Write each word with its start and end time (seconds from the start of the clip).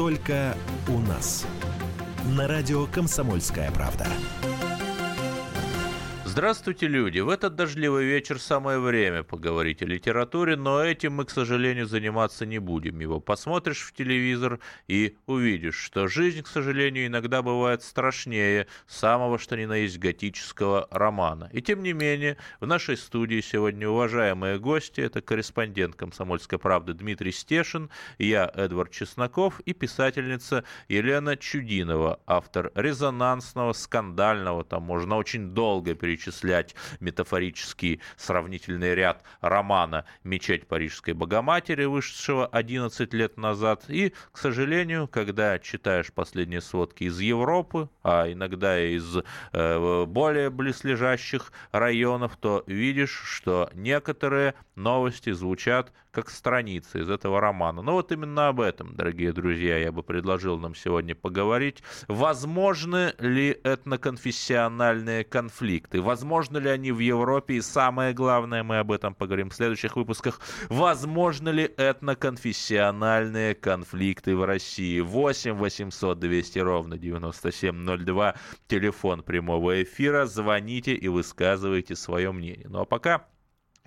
Только 0.00 0.56
у 0.88 0.98
нас. 0.98 1.44
На 2.34 2.48
радио 2.48 2.86
«Комсомольская 2.86 3.70
правда». 3.70 4.06
Здравствуйте, 6.32 6.86
люди! 6.86 7.18
В 7.18 7.28
этот 7.28 7.56
дождливый 7.56 8.04
вечер 8.04 8.38
самое 8.38 8.78
время 8.78 9.24
поговорить 9.24 9.82
о 9.82 9.84
литературе, 9.84 10.54
но 10.54 10.80
этим 10.80 11.14
мы, 11.14 11.24
к 11.24 11.30
сожалению, 11.30 11.86
заниматься 11.86 12.46
не 12.46 12.60
будем. 12.60 13.00
Его 13.00 13.18
посмотришь 13.18 13.80
в 13.82 13.92
телевизор 13.92 14.60
и 14.86 15.16
увидишь, 15.26 15.74
что 15.74 16.06
жизнь, 16.06 16.42
к 16.42 16.46
сожалению, 16.46 17.08
иногда 17.08 17.42
бывает 17.42 17.82
страшнее 17.82 18.68
самого, 18.86 19.40
что 19.40 19.56
ни 19.56 19.64
на 19.64 19.78
есть, 19.78 19.98
готического 19.98 20.86
романа. 20.92 21.50
И 21.52 21.60
тем 21.60 21.82
не 21.82 21.92
менее, 21.92 22.36
в 22.60 22.66
нашей 22.66 22.96
студии 22.96 23.40
сегодня 23.40 23.88
уважаемые 23.88 24.60
гости, 24.60 25.00
это 25.00 25.22
корреспондент 25.22 25.96
«Комсомольской 25.96 26.60
правды» 26.60 26.94
Дмитрий 26.94 27.32
Стешин, 27.32 27.90
я, 28.18 28.48
Эдвард 28.54 28.92
Чесноков, 28.92 29.58
и 29.66 29.72
писательница 29.72 30.62
Елена 30.88 31.36
Чудинова, 31.36 32.20
автор 32.24 32.70
резонансного, 32.76 33.72
скандального, 33.72 34.62
там 34.62 34.84
можно 34.84 35.16
очень 35.16 35.50
долго 35.50 35.96
перечислять, 35.96 36.20
перечислять 36.30 36.74
метафорический 37.00 38.00
сравнительный 38.16 38.94
ряд 38.94 39.22
романа 39.40 40.04
«Мечеть 40.24 40.66
Парижской 40.66 41.14
Богоматери», 41.14 41.84
вышедшего 41.84 42.46
11 42.46 43.12
лет 43.14 43.36
назад. 43.36 43.84
И, 43.88 44.12
к 44.32 44.38
сожалению, 44.38 45.08
когда 45.08 45.58
читаешь 45.58 46.12
последние 46.12 46.60
сводки 46.60 47.04
из 47.04 47.18
Европы, 47.20 47.88
а 48.02 48.30
иногда 48.30 48.80
и 48.80 48.94
из 48.96 49.16
э, 49.52 50.04
более 50.06 50.50
близлежащих 50.50 51.52
районов, 51.72 52.36
то 52.36 52.64
видишь, 52.66 53.22
что 53.24 53.70
некоторые 53.74 54.54
новости 54.74 55.32
звучат 55.32 55.92
как 56.10 56.30
страницы 56.30 57.00
из 57.00 57.10
этого 57.10 57.40
романа. 57.40 57.82
Ну 57.82 57.92
вот 57.92 58.12
именно 58.12 58.48
об 58.48 58.60
этом, 58.60 58.94
дорогие 58.94 59.32
друзья, 59.32 59.78
я 59.78 59.92
бы 59.92 60.02
предложил 60.02 60.58
нам 60.58 60.74
сегодня 60.74 61.14
поговорить. 61.14 61.82
Возможны 62.08 63.14
ли 63.18 63.58
этноконфессиональные 63.62 65.24
конфликты? 65.24 66.02
Возможно 66.02 66.58
ли 66.58 66.68
они 66.68 66.92
в 66.92 66.98
Европе? 66.98 67.54
И 67.54 67.60
самое 67.60 68.12
главное, 68.12 68.62
мы 68.62 68.78
об 68.78 68.92
этом 68.92 69.14
поговорим 69.14 69.50
в 69.50 69.54
следующих 69.54 69.96
выпусках. 69.96 70.40
Возможно 70.68 71.48
ли 71.50 71.64
этноконфессиональные 71.76 73.54
конфликты 73.54 74.36
в 74.36 74.44
России? 74.44 75.00
8 75.00 75.52
800 75.52 76.18
200 76.18 76.58
ровно 76.58 76.98
9702. 76.98 78.34
Телефон 78.66 79.22
прямого 79.22 79.82
эфира. 79.82 80.26
Звоните 80.26 80.94
и 80.94 81.08
высказывайте 81.08 81.94
свое 81.94 82.32
мнение. 82.32 82.66
Ну 82.68 82.80
а 82.80 82.84
пока 82.84 83.29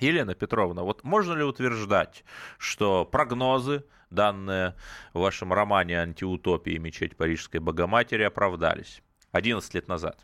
Елена 0.04 0.36
Петровна, 0.36 0.84
вот 0.84 1.04
можно 1.04 1.34
ли 1.34 1.44
утверждать, 1.44 2.26
что 2.58 3.06
прогнозы, 3.06 3.86
данные 4.10 4.76
в 5.14 5.20
вашем 5.20 5.54
романе 5.54 6.00
«Антиутопия. 6.02 6.78
Мечеть 6.78 7.16
Парижской 7.16 7.60
Богоматери» 7.60 8.24
оправдались 8.24 9.02
11 9.32 9.74
лет 9.74 9.88
назад? 9.88 10.20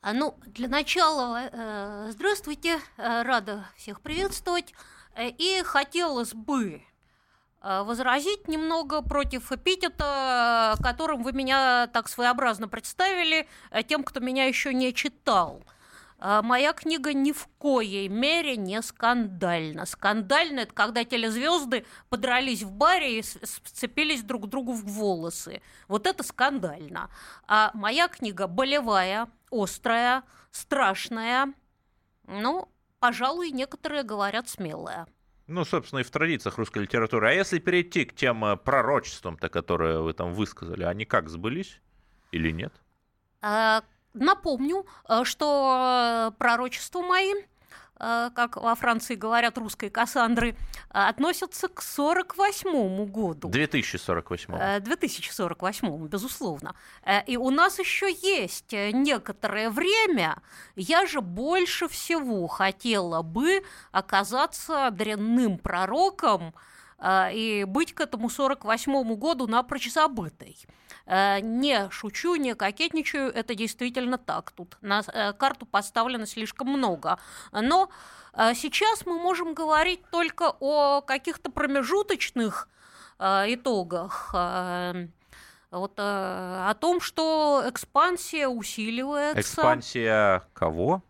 А, 0.00 0.12
ну, 0.12 0.38
для 0.46 0.68
начала, 0.68 1.48
э, 1.52 2.08
здравствуйте, 2.10 2.78
э, 2.96 3.22
рада 3.22 3.64
всех 3.76 4.00
приветствовать. 4.00 4.74
Э, 5.14 5.28
и 5.28 5.62
хотелось 5.64 6.34
бы 6.34 6.82
возразить 7.60 8.46
немного 8.46 9.02
против 9.02 9.50
эпитета, 9.50 10.76
которым 10.80 11.24
вы 11.24 11.32
меня 11.32 11.88
так 11.88 12.08
своеобразно 12.08 12.68
представили 12.68 13.48
тем, 13.88 14.04
кто 14.04 14.20
меня 14.20 14.44
еще 14.44 14.72
не 14.72 14.94
читал. 14.94 15.64
Моя 16.18 16.72
книга 16.72 17.12
ни 17.12 17.32
в 17.32 17.46
коей 17.58 18.08
мере 18.08 18.56
не 18.56 18.82
скандальна. 18.82 19.86
Скандально 19.86 20.60
это 20.60 20.74
когда 20.74 21.04
телезвезды 21.04 21.86
подрались 22.08 22.62
в 22.62 22.72
баре 22.72 23.20
и 23.20 23.22
сцепились 23.22 24.22
друг 24.22 24.48
другу 24.48 24.72
в 24.72 24.84
волосы. 24.84 25.62
Вот 25.86 26.06
это 26.06 26.24
скандально. 26.24 27.08
А 27.46 27.70
моя 27.74 28.08
книга 28.08 28.48
болевая, 28.48 29.28
острая, 29.50 30.24
страшная, 30.50 31.54
ну, 32.26 32.68
пожалуй, 32.98 33.50
некоторые 33.50 34.02
говорят 34.02 34.48
смелая. 34.48 35.06
Ну, 35.46 35.64
собственно, 35.64 36.00
и 36.00 36.02
в 36.02 36.10
традициях 36.10 36.58
русской 36.58 36.82
литературы. 36.82 37.30
А 37.30 37.32
если 37.32 37.58
перейти 37.58 38.04
к 38.04 38.14
тем 38.14 38.44
э, 38.44 38.56
пророчествам-то, 38.56 39.48
которые 39.48 40.02
вы 40.02 40.12
там 40.12 40.34
высказали, 40.34 40.82
они 40.82 41.06
как 41.06 41.30
сбылись 41.30 41.80
или 42.32 42.50
нет? 42.50 42.74
А, 43.40 43.82
напомню, 44.14 44.86
э, 45.08 45.24
что 45.24 46.34
пророчества 46.38 47.02
мои 47.02 47.34
Э, 48.00 48.30
как 48.34 48.56
во 48.56 48.74
Франции 48.74 49.14
говорят 49.14 49.58
русской 49.58 49.90
Кассандры, 49.90 50.50
э, 50.50 50.54
относятся 50.90 51.68
к 51.68 51.82
48 51.82 53.06
году. 53.06 53.48
2048. 53.48 54.80
2048, 54.80 55.88
э, 55.88 56.08
безусловно. 56.08 56.74
И 57.26 57.36
у 57.36 57.50
нас 57.50 57.78
еще 57.78 58.10
есть 58.10 58.72
некоторое 58.72 59.70
время. 59.70 60.40
Я 60.76 61.06
же 61.06 61.20
больше 61.20 61.88
всего 61.88 62.46
хотела 62.46 63.22
бы 63.22 63.62
оказаться 63.90 64.90
дрянным 64.92 65.58
пророком 65.58 66.54
и 67.00 67.64
быть 67.66 67.94
к 67.94 68.00
этому 68.00 68.28
48 68.28 69.14
году 69.14 69.46
напрочь 69.46 69.92
забытой. 69.92 70.56
Э, 71.08 71.40
не 71.40 71.88
шучу, 71.90 72.36
не 72.36 72.54
кокетничаю, 72.54 73.32
это 73.32 73.54
действительно 73.54 74.18
так. 74.18 74.50
Тут 74.50 74.76
на 74.82 75.02
э, 75.06 75.32
карту 75.32 75.64
поставлено 75.64 76.26
слишком 76.26 76.68
много. 76.68 77.18
Но 77.50 77.88
э, 78.34 78.52
сейчас 78.54 79.06
мы 79.06 79.18
можем 79.18 79.54
говорить 79.54 80.02
только 80.10 80.54
о 80.60 81.00
каких-то 81.00 81.50
промежуточных 81.50 82.68
итогах 83.20 84.32
вот 85.72 85.92
о 85.98 86.76
том, 86.78 87.00
что 87.00 87.64
экспансия 87.66 88.46
усиливается. 88.46 89.40
Экспансия 89.40 90.44
кого? 90.54 91.02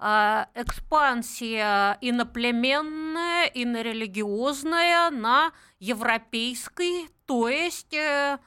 Экспансия 0.00 1.98
иноплеменная, 2.00 3.46
инорелигиозная 3.46 5.10
на 5.10 5.52
европейской, 5.78 7.10
то 7.26 7.48
есть 7.48 7.92
э, 7.92 8.38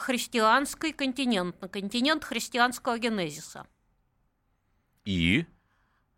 христианский 0.00 0.92
континент, 0.92 1.60
на 1.60 1.68
континент 1.68 2.24
христианского 2.24 2.98
генезиса. 2.98 3.66
И? 5.04 5.44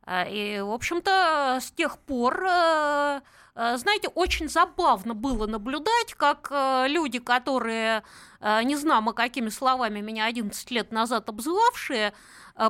Э, 0.07 0.31
и, 0.31 0.61
в 0.61 0.71
общем-то, 0.71 1.59
с 1.61 1.71
тех 1.73 1.99
пор, 1.99 2.45
э, 2.49 3.21
э, 3.57 3.77
знаете, 3.77 4.09
очень 4.09 4.49
забавно 4.49 5.15
было 5.15 5.47
наблюдать, 5.47 6.15
как 6.15 6.51
люди, 6.89 7.19
которые, 7.19 8.03
не 8.41 8.77
знамо 8.77 9.13
какими 9.13 9.49
словами 9.49 10.01
меня 10.01 10.27
11 10.27 10.71
лет 10.71 10.93
назад 10.93 11.29
обзывавшие, 11.29 12.13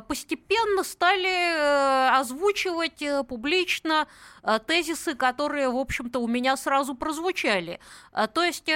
постепенно 0.09 0.83
стали 0.83 2.19
озвучивать 2.19 3.03
публично 3.29 4.09
тезисы, 4.67 5.15
которые, 5.15 5.69
в 5.71 5.77
общем-то, 5.77 6.19
у 6.19 6.27
меня 6.27 6.57
сразу 6.57 6.95
прозвучали. 6.95 7.81
То 8.35 8.43
есть 8.43 8.69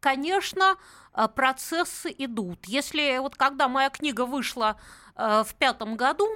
конечно, 0.00 0.76
э, 1.14 1.28
процессы 1.28 2.14
идут. 2.16 2.66
Если 2.66 3.18
вот 3.18 3.36
когда 3.36 3.68
моя 3.68 3.90
книга 3.90 4.26
вышла 4.26 4.80
э, 5.16 5.42
в 5.44 5.54
пятом 5.54 5.96
году, 5.96 6.28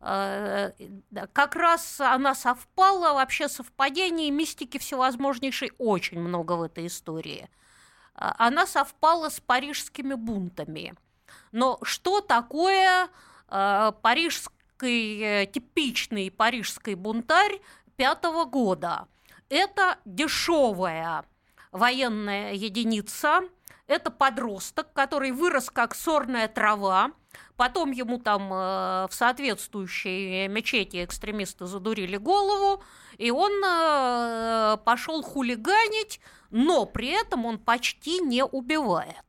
э, 0.00 0.72
как 1.32 1.56
раз 1.56 2.00
она 2.00 2.34
совпала, 2.34 3.14
вообще 3.14 3.48
совпадений, 3.48 4.30
мистики 4.30 4.78
всевозможнейшей 4.78 5.72
очень 5.78 6.20
много 6.20 6.52
в 6.52 6.62
этой 6.62 6.86
истории. 6.86 7.48
Она 8.14 8.66
совпала 8.66 9.28
с 9.28 9.40
парижскими 9.40 10.14
бунтами. 10.14 10.94
Но 11.52 11.78
что 11.82 12.20
такое 12.20 13.08
парижский, 13.48 15.46
типичный 15.46 16.30
парижский 16.30 16.94
бунтарь 16.94 17.60
пятого 17.96 18.44
года? 18.44 19.08
Это 19.48 19.98
дешевая 20.04 21.24
военная 21.70 22.54
единица. 22.54 23.42
Это 23.86 24.10
подросток, 24.10 24.92
который 24.92 25.30
вырос 25.30 25.70
как 25.70 25.94
сорная 25.94 26.48
трава. 26.48 27.12
Потом 27.56 27.92
ему 27.92 28.18
там 28.18 28.52
э, 28.52 29.06
в 29.08 29.10
соответствующей 29.12 30.48
мечети 30.48 31.04
экстремисты 31.04 31.66
задурили 31.66 32.16
голову, 32.16 32.82
и 33.16 33.30
он 33.30 33.52
э, 33.64 34.76
пошел 34.84 35.22
хулиганить, 35.22 36.20
но 36.50 36.84
при 36.86 37.08
этом 37.08 37.46
он 37.46 37.58
почти 37.58 38.20
не 38.20 38.44
убивает 38.44 39.10
э, 39.16 39.25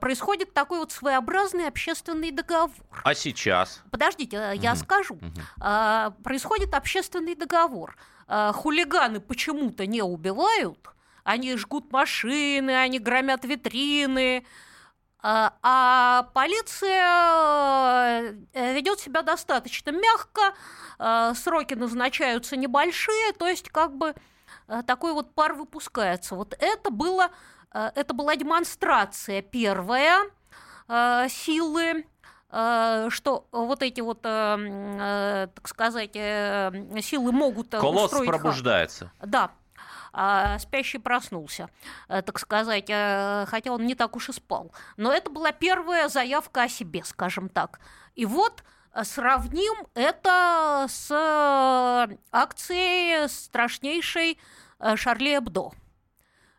происходит 0.00 0.54
такой 0.54 0.78
вот 0.78 0.92
своеобразный 0.92 1.68
общественный 1.68 2.30
договор. 2.30 2.70
А 3.04 3.14
сейчас? 3.14 3.82
Подождите, 3.90 4.38
угу. 4.38 4.60
я 4.60 4.76
скажу. 4.76 5.14
Угу. 5.14 6.22
Происходит 6.22 6.74
общественный 6.74 7.34
договор. 7.34 7.96
Хулиганы 8.28 9.20
почему-то 9.20 9.86
не 9.86 10.02
убивают, 10.02 10.88
они 11.24 11.56
жгут 11.56 11.92
машины, 11.92 12.70
они 12.70 12.98
громят 12.98 13.44
витрины, 13.44 14.44
а, 15.24 16.28
полиция 16.34 18.34
э, 18.52 18.74
ведет 18.74 18.98
себя 18.98 19.22
достаточно 19.22 19.92
мягко, 19.92 20.52
э, 20.98 21.32
сроки 21.36 21.74
назначаются 21.74 22.56
небольшие, 22.56 23.32
то 23.34 23.46
есть 23.46 23.70
как 23.70 23.96
бы 23.96 24.14
такой 24.86 25.12
вот 25.12 25.34
пар 25.34 25.54
выпускается. 25.54 26.34
Вот 26.34 26.56
это 26.58 26.90
было, 26.90 27.30
это 27.72 28.14
была 28.14 28.36
демонстрация 28.36 29.42
первая 29.42 30.24
силы 31.28 32.04
что 33.08 33.46
вот 33.50 33.82
эти 33.82 34.02
вот, 34.02 34.20
так 34.20 35.68
сказать, 35.68 36.12
силы 36.12 37.32
могут 37.32 37.70
Колосс 37.70 38.12
устроить... 38.12 38.28
пробуждается. 38.28 39.10
Да, 39.22 39.52
а 40.12 40.58
спящий 40.58 40.98
проснулся, 40.98 41.68
э, 42.08 42.22
так 42.22 42.38
сказать, 42.38 42.86
э, 42.88 43.46
хотя 43.48 43.72
он 43.72 43.86
не 43.86 43.94
так 43.94 44.14
уж 44.16 44.28
и 44.28 44.32
спал. 44.32 44.72
Но 44.96 45.12
это 45.12 45.30
была 45.30 45.52
первая 45.52 46.08
заявка 46.08 46.64
о 46.64 46.68
себе, 46.68 47.02
скажем 47.04 47.48
так. 47.48 47.80
И 48.14 48.26
вот 48.26 48.62
э, 48.92 49.04
сравним 49.04 49.74
это 49.94 50.86
с 50.88 51.10
акцией 52.30 53.28
страшнейшей 53.28 54.38
Шарли 54.96 55.36
Эбдо. 55.36 55.70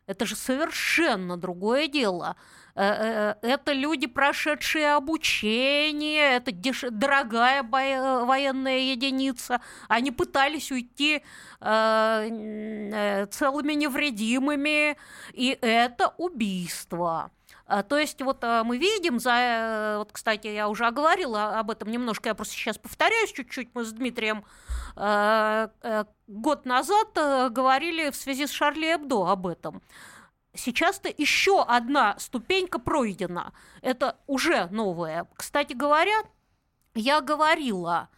Это 0.05 0.25
же 0.25 0.35
совершенно 0.35 1.37
другое 1.37 1.87
дело. 1.87 2.35
Э, 2.75 3.35
э, 3.41 3.47
это 3.47 3.71
люди, 3.71 4.07
прошедшие 4.07 4.93
обучение, 4.95 6.37
это 6.37 6.51
дорогая 6.91 7.63
военная 7.63 8.79
единица. 8.79 9.61
Они 9.87 10.11
пытались 10.11 10.71
уйти 10.71 11.23
э, 11.61 13.27
целыми 13.31 13.73
невредимыми, 13.73 14.97
и 15.33 15.57
это 15.61 16.13
убийство. 16.17 17.31
То 17.67 17.97
есть 17.97 18.21
вот 18.21 18.43
мы 18.43 18.77
видим, 18.77 19.19
за, 19.19 19.95
вот, 19.99 20.11
кстати, 20.11 20.47
я 20.47 20.67
уже 20.67 20.91
говорила 20.91 21.59
об 21.59 21.71
этом 21.71 21.89
немножко, 21.89 22.29
я 22.29 22.35
просто 22.35 22.53
сейчас 22.53 22.77
повторяюсь 22.77 23.31
чуть-чуть, 23.31 23.69
мы 23.73 23.85
с 23.85 23.91
Дмитрием 23.93 24.43
год 26.27 26.65
назад 26.65 27.51
говорили 27.51 28.09
в 28.09 28.15
связи 28.15 28.47
с 28.47 28.51
Шарли 28.51 28.93
Эбдо 28.95 29.31
об 29.31 29.47
этом. 29.47 29.81
Сейчас-то 30.55 31.09
еще 31.17 31.63
одна 31.63 32.15
ступенька 32.19 32.77
пройдена. 32.77 33.53
Это 33.81 34.17
уже 34.27 34.67
новое. 34.67 35.25
Кстати 35.35 35.73
говоря, 35.73 36.21
я 36.93 37.21
говорила 37.21 38.09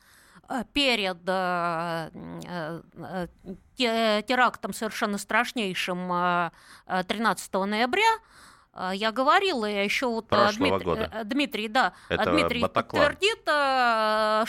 э, 0.49 0.65
перед 0.73 1.17
э, 1.27 2.09
э, 3.77 4.21
терактом 4.27 4.73
совершенно 4.73 5.17
страшнейшим 5.17 6.51
13 6.87 7.53
ноября, 7.53 8.19
я 8.93 9.11
говорила, 9.11 9.65
я 9.65 9.83
еще 9.83 10.07
вот 10.07 10.27
Дмитрий, 10.29 10.83
года. 10.83 11.21
Дмитрий, 11.23 11.67
да, 11.67 11.93
Это 12.09 12.31
Дмитрий 12.31 12.61
Батаклан. 12.61 13.03
подтвердит, 13.03 13.41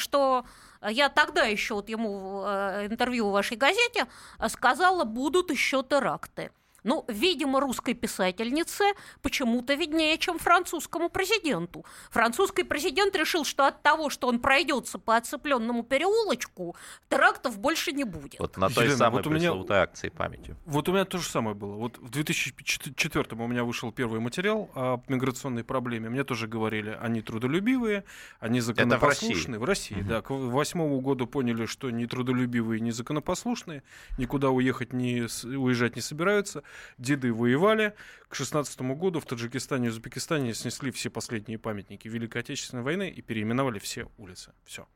что 0.01 0.45
я 0.89 1.09
тогда 1.09 1.45
еще 1.45 1.75
вот 1.75 1.89
ему 1.89 2.43
интервью 2.43 3.29
в 3.29 3.33
вашей 3.33 3.57
газете 3.57 4.07
сказала, 4.49 5.05
будут 5.05 5.51
еще 5.51 5.83
теракты. 5.83 6.51
Ну, 6.87 7.05
видимо, 7.09 7.59
русской 7.59 7.95
писательнице 7.95 8.85
почему-то 9.21 9.75
виднее, 9.75 10.17
чем 10.19 10.39
французскому 10.39 11.09
президенту. 11.09 11.85
Французский 12.11 12.63
президент 12.63 13.17
решил, 13.17 13.45
что 13.45 13.67
от 13.67 13.83
того, 13.83 14.09
что 14.09 14.29
он 14.29 14.39
пройдется 14.39 15.01
по 15.01 15.17
оцепленному 15.17 15.83
переулочку, 15.83 16.77
терактов 17.09 17.59
больше 17.59 17.91
не 17.91 18.05
будет. 18.05 18.39
Вот 18.39 18.57
на 18.57 18.71
той 18.71 18.85
Елена, 18.85 18.99
самой 18.99 19.17
вот 19.17 19.27
у 19.27 19.31
меня, 19.31 19.53
акции 19.83 20.11
памяти. 20.11 20.55
Вот 20.65 20.89
у 20.89 20.93
меня 20.93 21.05
то 21.05 21.19
же 21.19 21.29
самое 21.29 21.57
было. 21.57 21.75
Вот 21.75 21.99
в 21.99 22.09
2004 22.09 23.27
у 23.33 23.47
меня 23.49 23.65
вышел 23.65 23.91
первый 23.91 24.21
материал 24.21 24.71
о 24.77 25.03
миграционной 25.09 25.65
проблеме. 25.65 26.09
Мне 26.09 26.23
тоже 26.23 26.47
говорили, 26.47 26.97
они 27.03 27.21
трудолюбивые, 27.21 28.05
они 28.39 28.61
законопослушные. 28.61 29.59
в 29.59 29.65
России. 29.65 29.91
В 29.91 29.97
России, 29.97 30.01
угу. 30.03 30.09
да. 30.09 30.23
К 30.23 30.31
восьмому 30.31 31.01
году 31.01 31.27
поняли, 31.27 31.67
что 31.67 31.91
не 31.91 32.07
трудолюбивые, 32.07 32.79
не 32.79 32.93
законопослушные, 32.93 33.83
никуда 34.19 34.51
уехать 34.51 34.93
не, 34.93 35.23
уезжать 35.45 35.97
не 35.97 36.03
собираются 36.03 36.63
деды 36.99 37.33
воевали. 37.33 37.95
К 38.29 38.35
16 38.35 38.81
году 38.81 39.21
в 39.21 39.27
Таджикистане 39.27 39.87
и 39.87 39.91
Узбекистане 39.91 40.55
снесли 40.55 40.91
все 40.91 41.11
последние 41.11 41.59
памятники 41.59 42.09
Великой 42.09 42.43
Отечественной 42.43 42.83
войны 42.83 43.09
и 43.09 43.23
переименовали 43.23 43.79
все 43.79 44.09
улицы. 44.19 44.53
Все 44.65 44.87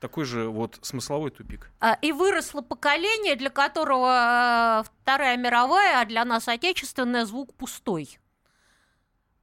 такой 0.00 0.24
же 0.24 0.48
вот 0.48 0.78
смысловой 0.82 1.30
тупик. 1.30 1.70
А, 1.80 1.98
и 2.00 2.12
выросло 2.12 2.60
поколение, 2.60 3.36
для 3.36 3.50
которого 3.50 4.84
э, 4.84 4.88
Вторая 5.02 5.36
мировая, 5.36 6.00
а 6.00 6.04
для 6.04 6.24
нас 6.24 6.48
отечественная 6.48 7.26
звук 7.26 7.54
пустой. 7.54 8.18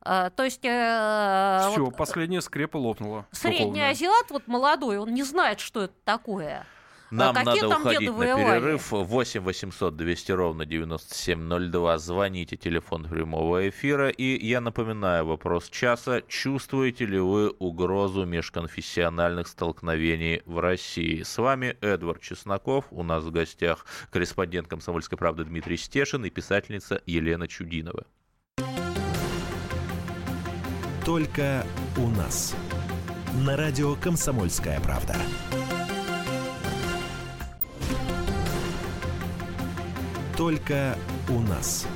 А, 0.01 0.29
то 0.29 0.43
есть... 0.43 0.63
Э, 0.63 1.67
Все, 1.71 1.85
вот, 1.85 1.97
последняя 1.97 2.41
скрепа 2.41 2.77
лопнула. 2.77 3.25
Средний 3.31 3.81
азиат, 3.81 4.29
вот 4.29 4.47
молодой, 4.47 4.97
он 4.97 5.13
не 5.13 5.23
знает, 5.23 5.59
что 5.59 5.83
это 5.83 5.95
такое. 6.03 6.65
Нам 7.11 7.35
а 7.37 7.43
надо 7.43 7.67
уходить 7.67 8.09
на 8.09 8.35
перерыв. 8.35 8.91
8 8.91 9.41
800 9.41 9.95
200 9.95 10.31
ровно 10.31 10.65
9702. 10.65 11.97
Звоните, 11.97 12.57
телефон 12.57 13.03
прямого 13.03 13.69
эфира. 13.69 14.09
И 14.09 14.45
я 14.45 14.61
напоминаю 14.61 15.25
вопрос 15.25 15.69
часа. 15.69 16.21
Чувствуете 16.27 17.05
ли 17.05 17.19
вы 17.19 17.49
угрозу 17.49 18.25
межконфессиональных 18.25 19.47
столкновений 19.47 20.41
в 20.45 20.59
России? 20.59 21.21
С 21.23 21.37
вами 21.37 21.77
Эдвард 21.81 22.21
Чесноков. 22.21 22.85
У 22.91 23.03
нас 23.03 23.23
в 23.23 23.31
гостях 23.31 23.85
корреспондент 24.11 24.67
«Комсомольской 24.67 25.17
правды» 25.17 25.43
Дмитрий 25.43 25.77
Стешин 25.77 26.25
и 26.25 26.29
писательница 26.29 27.01
Елена 27.05 27.47
Чудинова. 27.47 28.05
Только 31.05 31.63
у 31.97 32.07
нас. 32.09 32.55
На 33.45 33.55
радио 33.55 33.95
«Комсомольская 33.95 34.79
правда». 34.79 35.15
Только 40.37 40.97
у 41.29 41.39
нас. 41.39 41.87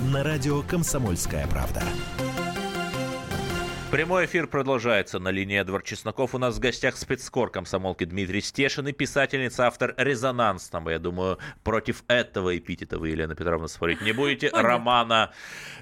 На 0.00 0.24
радио 0.24 0.60
«Комсомольская 0.62 1.46
правда». 1.46 1.84
Прямой 3.90 4.26
эфир 4.26 4.46
продолжается 4.46 5.18
на 5.18 5.30
линии 5.32 5.58
Эдвард 5.58 5.84
Чесноков. 5.84 6.36
У 6.36 6.38
нас 6.38 6.56
в 6.56 6.60
гостях 6.60 6.96
спецкор 6.96 7.50
комсомолки 7.50 8.04
Дмитрий 8.04 8.40
Стешин 8.40 8.86
и 8.86 8.92
писательница, 8.92 9.66
автор 9.66 9.94
резонансного. 9.96 10.90
Я 10.90 11.00
думаю, 11.00 11.38
против 11.64 12.04
этого 12.06 12.56
эпитета 12.56 13.00
вы, 13.00 13.08
Елена 13.08 13.34
Петровна, 13.34 13.66
спорить 13.66 14.00
не 14.00 14.12
будете. 14.12 14.48
Романа 14.52 15.32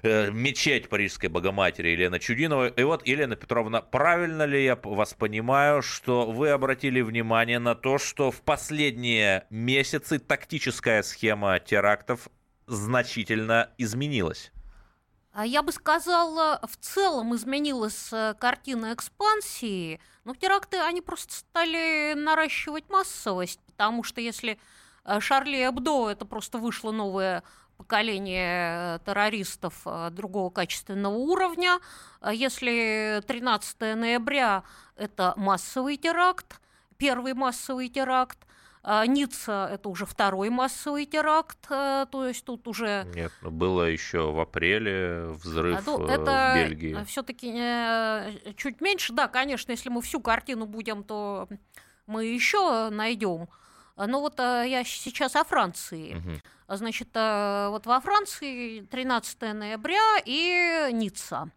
э, 0.02 0.30
«Мечеть 0.30 0.88
Парижской 0.88 1.28
Богоматери» 1.28 1.90
Елена 1.90 2.18
Чудинова. 2.18 2.68
И 2.68 2.82
вот, 2.82 3.06
Елена 3.06 3.36
Петровна, 3.36 3.82
правильно 3.82 4.44
ли 4.44 4.64
я 4.64 4.78
вас 4.82 5.12
понимаю, 5.12 5.82
что 5.82 6.32
вы 6.32 6.48
обратили 6.48 7.02
внимание 7.02 7.58
на 7.58 7.74
то, 7.74 7.98
что 7.98 8.30
в 8.30 8.40
последние 8.40 9.44
месяцы 9.50 10.18
тактическая 10.18 11.02
схема 11.02 11.60
терактов 11.60 12.30
значительно 12.66 13.68
изменилась? 13.76 14.50
А 15.38 15.46
я 15.46 15.62
бы 15.62 15.70
сказала, 15.70 16.60
в 16.66 16.76
целом 16.78 17.32
изменилась 17.36 18.08
э, 18.12 18.34
картина 18.40 18.92
экспансии, 18.92 20.00
но 20.24 20.34
теракты, 20.34 20.78
они 20.78 21.00
просто 21.00 21.32
стали 21.32 22.14
наращивать 22.14 22.90
массовость, 22.90 23.60
потому 23.66 24.02
что 24.02 24.20
если 24.20 24.58
э, 25.04 25.20
Шарли 25.20 25.64
Эбдо, 25.64 26.10
это 26.10 26.24
просто 26.24 26.58
вышло 26.58 26.90
новое 26.90 27.44
поколение 27.76 28.96
э, 28.96 28.98
террористов 29.06 29.86
другого 30.10 30.50
качественного 30.50 31.14
уровня, 31.14 31.78
если 32.32 33.22
13 33.24 33.80
ноября 33.94 34.64
это 34.96 35.34
массовый 35.36 35.98
теракт, 35.98 36.60
первый 36.96 37.34
массовый 37.34 37.88
теракт, 37.88 38.38
а 38.42 38.47
Ницца– 39.06 39.68
это 39.72 39.90
уже 39.90 40.06
второй 40.06 40.48
массовый 40.48 41.04
теракт, 41.04 41.58
э, 41.68 42.06
то 42.10 42.26
есть 42.26 42.42
тут 42.42 42.66
уже… 42.66 43.06
Нет, 43.14 43.30
ну, 43.42 43.50
было 43.50 43.82
еще 43.82 44.32
в 44.32 44.40
апреле 44.40 45.26
взрыв 45.32 45.86
ну, 45.86 46.06
это 46.06 46.54
в 46.54 46.56
Бельгии. 46.56 47.04
все-таки 47.04 47.52
э, 47.54 48.54
чуть 48.56 48.80
меньше. 48.80 49.12
Да, 49.12 49.28
конечно, 49.28 49.72
если 49.72 49.90
мы 49.90 50.00
всю 50.00 50.20
картину 50.22 50.64
будем, 50.64 51.04
то 51.04 51.48
мы 52.06 52.24
еще 52.24 52.88
найдем. 52.88 53.48
Но 53.96 54.20
вот 54.20 54.40
э, 54.40 54.64
я 54.66 54.82
сейчас 54.84 55.36
о 55.36 55.44
Франции. 55.44 56.14
Угу. 56.14 56.76
Значит, 56.76 57.08
вот 57.14 57.84
во 57.84 58.00
Франции 58.00 58.80
13 58.80 59.54
ноября 59.54 60.18
и 60.24 60.88
Ницца. 60.92 61.50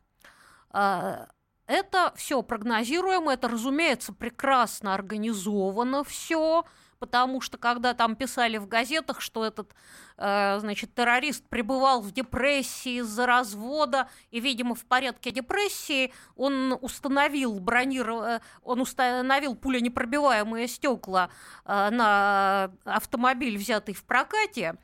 Это 1.72 2.14
все 2.16 2.42
прогнозируемо, 2.42 3.34
это, 3.34 3.48
разумеется, 3.48 4.12
прекрасно 4.12 4.94
организовано 4.94 6.04
все 6.04 6.66
потому 7.02 7.42
что 7.42 7.58
когда 7.58 7.96
там 7.96 8.16
писали 8.16 8.58
в 8.58 8.68
газетах, 8.68 9.22
что 9.22 9.44
этот, 9.44 9.74
э, 10.18 10.60
значит, 10.60 10.94
террорист 10.94 11.44
пребывал 11.50 12.00
в 12.02 12.12
депрессии 12.12 13.00
из-за 13.00 13.26
развода, 13.26 14.08
и, 14.30 14.40
видимо, 14.40 14.76
в 14.76 14.86
порядке 14.86 15.32
депрессии 15.32 16.14
он 16.36 16.78
установил 16.80 17.60
брониров... 17.60 18.24
Э, 18.24 18.42
он 18.64 18.82
установил 18.82 19.56
пуленепробиваемые 19.56 20.68
стекла 20.68 21.32
э, 21.66 21.90
на 21.90 22.72
автомобиль, 22.86 23.58
взятый 23.58 23.96
в 23.96 24.04
прокате. 24.04 24.76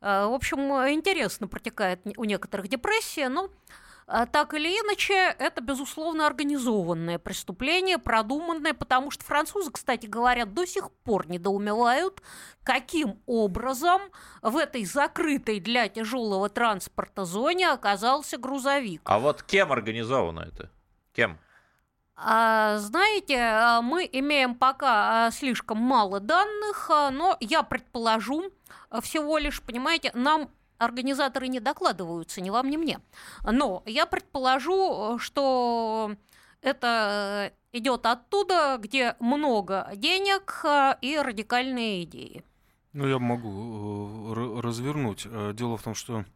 Э, 0.00 0.26
в 0.26 0.34
общем, 0.34 0.58
интересно 0.92 1.46
протекает 1.46 2.00
у 2.16 2.24
некоторых 2.24 2.66
депрессия, 2.66 3.28
но 3.28 3.50
так 4.06 4.54
или 4.54 4.68
иначе, 4.68 5.14
это, 5.38 5.60
безусловно, 5.60 6.26
организованное 6.26 7.18
преступление, 7.18 7.98
продуманное, 7.98 8.74
потому 8.74 9.10
что 9.10 9.24
французы, 9.24 9.70
кстати 9.70 10.06
говоря, 10.06 10.44
до 10.44 10.66
сих 10.66 10.90
пор 11.04 11.28
недоумевают, 11.28 12.22
каким 12.62 13.20
образом 13.26 14.00
в 14.42 14.56
этой 14.56 14.84
закрытой 14.84 15.60
для 15.60 15.88
тяжелого 15.88 16.48
транспорта 16.48 17.24
зоне 17.24 17.70
оказался 17.70 18.38
грузовик. 18.38 19.02
А 19.04 19.18
вот 19.18 19.42
кем 19.42 19.72
организовано 19.72 20.40
это? 20.40 20.70
Кем? 21.12 21.38
А, 22.14 22.78
знаете, 22.78 23.38
а, 23.40 23.82
мы 23.82 24.08
имеем 24.10 24.54
пока 24.54 25.26
а, 25.26 25.30
слишком 25.30 25.78
мало 25.78 26.20
данных, 26.20 26.88
но 26.88 27.36
я 27.40 27.62
предположу 27.62 28.52
всего 29.00 29.38
лишь, 29.38 29.62
понимаете, 29.62 30.10
нам 30.14 30.50
организаторы 30.84 31.48
не 31.48 31.60
докладываются, 31.60 32.40
ни 32.40 32.50
вам, 32.50 32.70
ни 32.70 32.76
мне. 32.76 33.00
Но 33.44 33.82
я 33.86 34.06
предположу, 34.06 35.18
что 35.18 36.16
это 36.60 37.52
идет 37.72 38.06
оттуда, 38.06 38.78
где 38.78 39.16
много 39.18 39.90
денег 39.94 40.64
и 41.00 41.18
радикальные 41.18 42.04
идеи. 42.04 42.44
Ну, 42.92 43.06
я 43.06 43.18
могу 43.18 44.34
э, 44.34 44.60
развернуть. 44.60 45.26
Э, 45.26 45.52
дело 45.54 45.78
в 45.78 45.82
том, 45.82 45.94
что 45.94 46.26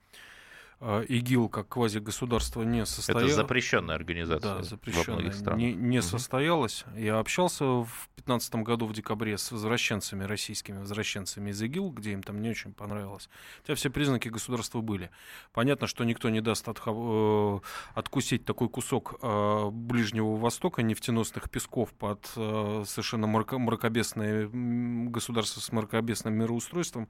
ИГИЛ 0.81 1.49
как 1.49 1.69
квазигосударство 1.69 2.63
не 2.63 2.85
состоялось. 2.85 3.33
Это 3.33 3.43
запрещенная 3.43 3.95
организация. 3.95 4.57
Да, 4.57 4.63
запрещенная. 4.63 5.57
Не, 5.57 5.73
не 5.73 5.99
угу. 5.99 6.07
состоялась. 6.07 6.85
Я 6.95 7.19
общался 7.19 7.65
в 7.65 8.09
2015 8.17 8.57
году 8.57 8.87
в 8.87 8.93
декабре 8.93 9.39
с 9.39 9.51
возвращенцами, 9.53 10.25
российскими 10.25 10.79
возвращенцами 10.79 11.51
из 11.51 11.63
ИГИЛ, 11.63 11.91
где 11.91 12.13
им 12.13 12.23
там 12.23 12.43
не 12.43 12.51
очень 12.51 12.73
понравилось. 12.75 13.31
Хотя 13.63 13.75
все 13.75 13.89
признаки 13.89 14.29
государства 14.29 14.81
были. 14.81 15.11
Понятно, 15.53 15.87
что 15.87 16.05
никто 16.05 16.29
не 16.29 16.41
даст 16.41 16.69
от, 16.69 16.83
э, 16.85 17.59
откусить 17.95 18.45
такой 18.45 18.69
кусок 18.69 19.19
э, 19.23 19.71
Ближнего 19.71 20.37
Востока, 20.37 20.83
нефтеносных 20.83 21.49
песков 21.51 21.93
под 21.95 22.31
э, 22.37 22.85
совершенно 22.87 23.27
мрако 23.27 23.59
мракобесное 23.59 24.51
государство 24.53 25.61
с 25.61 25.73
мракобесным 25.73 26.35
мироустройством. 26.35 27.09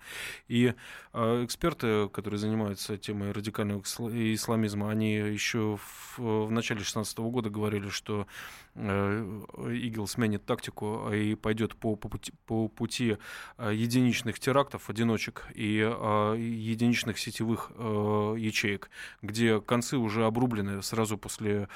И 0.48 0.74
э, 1.12 1.44
эксперты, 1.44 2.08
которые 2.10 2.38
занимаются 2.38 2.96
темой 2.96 3.32
радикального 3.32 3.56
радикального 3.66 4.34
исламизма, 4.34 4.90
они 4.90 5.14
еще 5.14 5.76
в, 5.76 6.18
в 6.18 6.50
начале 6.50 6.80
16 6.80 7.18
года 7.18 7.50
говорили, 7.50 7.88
что 7.88 8.26
э, 8.74 9.40
ИГИЛ 9.58 10.06
сменит 10.06 10.44
тактику 10.44 11.10
и 11.12 11.34
пойдет 11.34 11.76
по, 11.76 11.96
по 11.96 12.08
пути, 12.08 12.32
по 12.46 12.68
пути 12.68 13.18
э, 13.58 13.72
единичных 13.74 14.38
терактов, 14.38 14.88
одиночек 14.90 15.46
и 15.54 15.80
э, 15.80 16.36
единичных 16.38 17.18
сетевых 17.18 17.70
ячеек, 17.76 18.90
где 19.22 19.60
концы 19.60 19.96
уже 19.96 20.24
обрублены 20.24 20.82
сразу 20.82 21.18
после 21.18 21.68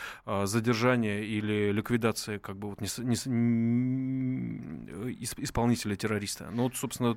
задержания 0.44 1.20
или 1.20 1.73
ликвидации 1.73 2.38
как 2.38 2.56
бы 2.56 2.70
вот 2.70 2.80
не, 2.80 2.88
не, 2.97 3.14
исполнителя 5.42 5.97
террориста. 5.97 6.49
Ну 6.52 6.64
вот, 6.64 6.76
собственно, 6.76 7.16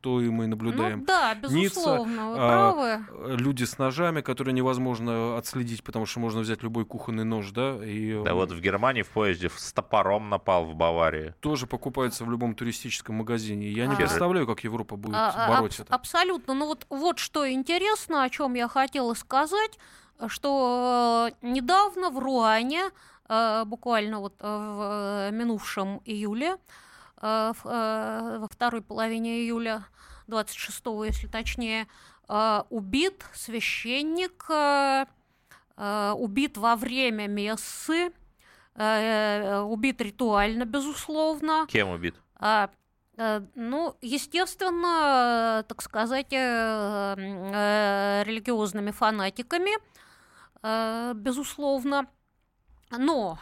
то 0.00 0.20
и 0.20 0.28
мы 0.28 0.46
наблюдаем. 0.46 1.00
Ну, 1.00 1.04
да, 1.06 1.34
безусловно, 1.34 2.10
Ницца, 2.10 2.24
вы 2.24 2.34
правы. 2.36 3.04
А, 3.08 3.36
люди 3.36 3.64
с 3.64 3.78
ножами, 3.78 4.20
которые 4.20 4.54
невозможно 4.54 5.36
отследить, 5.36 5.82
потому 5.82 6.06
что 6.06 6.20
можно 6.20 6.40
взять 6.40 6.62
любой 6.62 6.84
кухонный 6.84 7.24
нож, 7.24 7.50
да? 7.50 7.78
И, 7.84 8.22
да 8.24 8.34
вот 8.34 8.52
в 8.52 8.60
Германии 8.60 9.02
в 9.02 9.08
поезде 9.08 9.50
с 9.54 9.72
топором 9.72 10.30
напал 10.30 10.64
в 10.64 10.74
Баварии. 10.74 11.34
Тоже 11.40 11.66
покупается 11.66 12.24
в 12.24 12.30
любом 12.30 12.54
туристическом 12.54 13.16
магазине. 13.16 13.68
Я 13.68 13.86
не 13.86 13.94
а, 13.94 13.96
представляю, 13.96 14.46
как 14.46 14.64
Европа 14.64 14.96
будет 14.96 15.16
а, 15.16 15.48
бороться. 15.48 15.82
Аб- 15.82 15.94
абсолютно. 15.94 16.54
Ну 16.54 16.66
вот, 16.66 16.86
вот 16.88 17.18
что 17.18 17.50
интересно, 17.50 18.24
о 18.24 18.30
чем 18.30 18.54
я 18.54 18.68
хотела 18.68 19.14
сказать, 19.14 19.78
что 20.28 21.30
э, 21.42 21.46
недавно 21.46 22.10
в 22.10 22.18
Руане, 22.18 22.90
э, 23.28 23.64
буквально 23.66 24.20
вот 24.20 24.34
э, 24.40 24.46
в 24.46 25.30
минувшем 25.32 26.00
июле, 26.04 26.52
Э, 26.52 26.56
э, 26.56 26.83
во 27.24 28.48
второй 28.50 28.82
половине 28.82 29.40
июля, 29.40 29.86
26 30.26 30.84
если 31.06 31.26
точнее, 31.26 31.86
э, 32.28 32.62
убит 32.70 33.24
священник, 33.34 34.48
убит 35.76 36.56
во 36.56 36.76
время 36.76 37.26
мессы, 37.26 38.12
убит 38.76 40.00
ритуально, 40.00 40.64
безусловно. 40.64 41.66
Кем 41.68 41.90
убит? 41.90 42.14
Ну, 43.16 43.96
естественно, 44.00 45.64
так 45.68 45.82
сказать, 45.82 46.32
религиозными 48.24 48.90
фанатиками, 48.90 49.72
безусловно. 51.14 52.06
Но, 52.90 53.38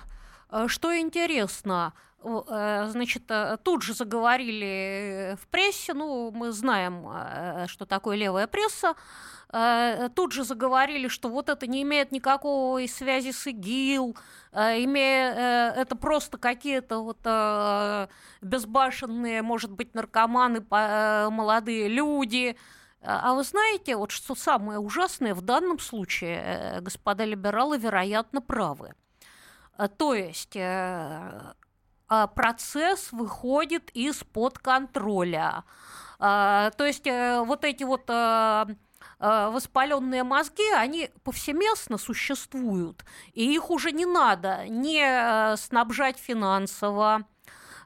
что 0.69 0.99
интересно, 0.99 1.93
Э, 2.25 2.87
значит, 2.89 3.25
э, 3.31 3.57
тут 3.63 3.83
же 3.83 3.95
заговорили 3.95 5.37
в 5.41 5.49
прессе, 5.49 5.95
ну, 5.95 6.31
мы 6.31 6.53
знаем, 6.53 7.07
э, 7.09 7.67
что 7.69 7.87
такое 7.87 8.17
левая 8.17 8.47
пресса, 8.47 8.95
тут 10.15 10.33
же 10.33 10.45
заговорили, 10.45 11.09
что 11.09 11.29
вот 11.29 11.51
это 11.51 11.67
не 11.67 11.83
имеет 11.83 12.11
никакой 12.11 12.89
связи 12.89 13.33
с 13.33 13.47
ИГИЛ, 13.47 14.17
имея, 14.55 15.75
это 15.77 15.95
просто 15.95 16.39
какие-то 16.39 17.01
вот 17.01 17.19
безбашенные, 18.41 19.43
может 19.43 19.71
быть, 19.71 19.95
наркоманы, 19.95 20.65
молодые 20.71 21.89
люди. 21.89 22.57
А 23.03 23.35
вы 23.35 23.45
знаете, 23.45 23.97
вот 23.97 24.11
что 24.11 24.35
самое 24.35 24.79
ужасное 24.79 25.35
в 25.35 25.43
данном 25.43 25.79
случае, 25.79 26.79
господа 26.81 27.27
либералы, 27.27 27.77
вероятно, 27.77 28.41
правы. 28.41 28.95
То 29.89 30.15
есть 30.15 30.57
а, 32.13 32.27
процесс 32.27 33.11
выходит 33.11 33.89
из-под 33.95 34.59
контроля. 34.59 35.65
А, 36.19 36.71
то 36.73 36.85
есть 36.85 37.07
э, 37.07 37.41
вот 37.41 37.65
эти 37.65 37.85
вот 37.85 38.03
а, 38.09 38.67
воспаленные 39.19 40.23
мозги, 40.23 40.71
они 40.73 41.09
повсеместно 41.25 41.97
существуют, 41.97 43.05
и 43.33 43.55
их 43.55 43.71
уже 43.71 43.93
не 43.93 44.05
надо 44.05 44.69
не 44.69 45.01
э, 45.03 45.57
снабжать 45.57 46.19
финансово, 46.19 47.23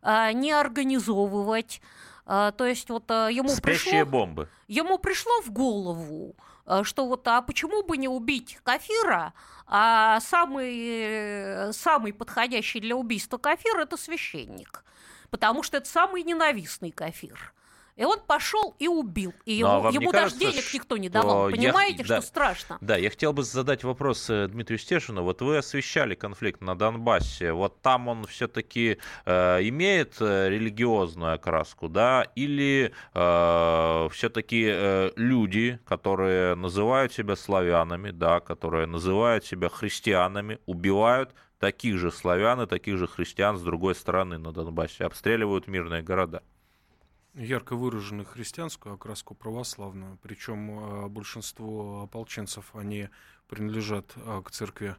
не 0.03 0.53
организовывать. 0.53 1.81
То 2.25 2.55
есть 2.59 2.91
вот 2.91 3.09
э, 3.11 3.29
ему 3.31 3.49
Спящие 3.50 4.05
пришло, 4.05 4.11
бомбы. 4.11 4.49
ему 4.67 4.99
пришло 4.99 5.41
в 5.43 5.53
голову, 5.53 6.35
что 6.82 7.06
вот 7.06 7.26
а 7.28 7.42
почему 7.42 7.82
бы 7.82 7.96
не 7.96 8.08
убить 8.08 8.58
Кафира, 8.62 9.32
а 9.66 10.20
самый, 10.20 11.73
самый 11.73 12.12
подходящий 12.12 12.80
для 12.80 12.96
убийства 12.96 13.38
кафир– 13.38 13.78
это 13.80 13.96
священник, 13.96 14.85
потому 15.30 15.62
что 15.62 15.78
это 15.78 15.88
самый 15.88 16.23
ненавистный 16.23 16.92
кафир. 16.92 17.52
И 17.97 18.05
он 18.05 18.21
пошел 18.21 18.76
и 18.79 18.88
убил. 18.88 19.33
И 19.47 19.62
Но 19.62 19.79
ему, 19.79 19.91
ему 19.91 20.11
кажется, 20.11 20.38
даже 20.38 20.53
денег 20.53 20.75
никто 20.75 20.97
не 20.99 21.09
давал. 21.09 21.50
Понимаете, 21.50 21.99
я, 21.99 22.05
что 22.05 22.15
да, 22.17 22.23
страшно? 22.23 22.79
Да, 22.83 22.97
я 22.97 23.09
хотел 23.09 23.33
бы 23.33 23.43
задать 23.43 23.85
вопрос 23.85 24.29
э, 24.29 24.49
Дмитрию 24.49 24.79
Стешину. 24.79 25.23
Вот 25.23 25.41
вы 25.41 25.57
освещали 25.57 26.15
конфликт 26.15 26.61
на 26.61 26.76
Донбассе. 26.76 27.53
Вот 27.53 27.81
там 27.81 28.09
он 28.09 28.26
все-таки 28.26 28.99
э, 29.25 29.69
имеет 29.69 30.17
э, 30.21 30.50
религиозную 30.50 31.35
окраску, 31.35 31.88
да? 31.88 32.26
Или 32.35 32.93
э, 33.15 34.09
все-таки 34.12 34.67
э, 34.69 35.12
люди, 35.17 35.81
которые 35.87 36.55
называют 36.55 37.15
себя 37.15 37.35
славянами, 37.35 38.11
да, 38.11 38.41
которые 38.41 38.87
называют 38.87 39.47
себя 39.47 39.71
христианами, 39.71 40.59
убивают 40.67 41.35
таких 41.59 41.97
же 41.97 42.12
славян 42.12 42.61
и 42.61 42.67
таких 42.67 42.99
же 42.99 43.07
христиан 43.07 43.57
с 43.57 43.62
другой 43.62 43.95
стороны 43.95 44.37
на 44.37 44.53
Донбассе, 44.53 45.05
обстреливают 45.05 45.67
мирные 45.67 46.03
города? 46.03 46.43
Ярко 47.37 47.76
выраженную 47.76 48.26
христианскую 48.26 48.95
окраску 48.95 49.35
православную, 49.35 50.19
причем 50.23 50.71
а, 50.71 51.09
большинство 51.09 52.02
ополченцев, 52.02 52.75
они 52.75 53.09
принадлежат 53.49 54.12
а, 54.16 54.43
к 54.43 54.50
церкви, 54.50 54.97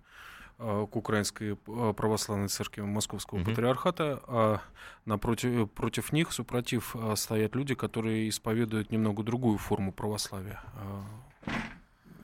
а, 0.60 0.86
к 0.86 0.96
Украинской 0.96 1.56
православной 1.56 2.48
церкви 2.48 2.82
Московского 2.82 3.39
mm-hmm. 3.39 3.46
патриархата, 3.46 4.22
а 4.27 4.62
напротив 5.06 5.72
против 5.72 6.12
них, 6.12 6.32
супротив, 6.32 6.96
стоят 7.15 7.56
люди, 7.56 7.75
которые 7.75 8.29
исповедуют 8.29 8.91
немного 8.91 9.24
другую 9.24 9.58
форму 9.58 9.91
православия. 9.91 10.62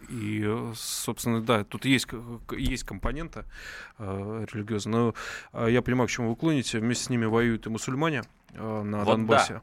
И, 0.10 0.48
собственно, 0.76 1.42
да, 1.42 1.64
тут 1.64 1.86
есть, 1.86 2.08
есть 2.52 2.84
компонента 2.84 3.46
э, 3.98 4.46
религиозная. 4.52 5.14
Но 5.54 5.68
я 5.68 5.82
понимаю, 5.82 6.08
к 6.08 6.12
чему 6.12 6.30
вы 6.30 6.36
клоните. 6.36 6.80
Вместе 6.80 7.06
с 7.06 7.10
ними 7.10 7.26
воюют 7.26 7.66
и 7.66 7.70
мусульмане, 7.70 8.20
э, 8.20 8.43
на 8.56 9.00
Вот 9.04 9.06
Донбассе. 9.18 9.62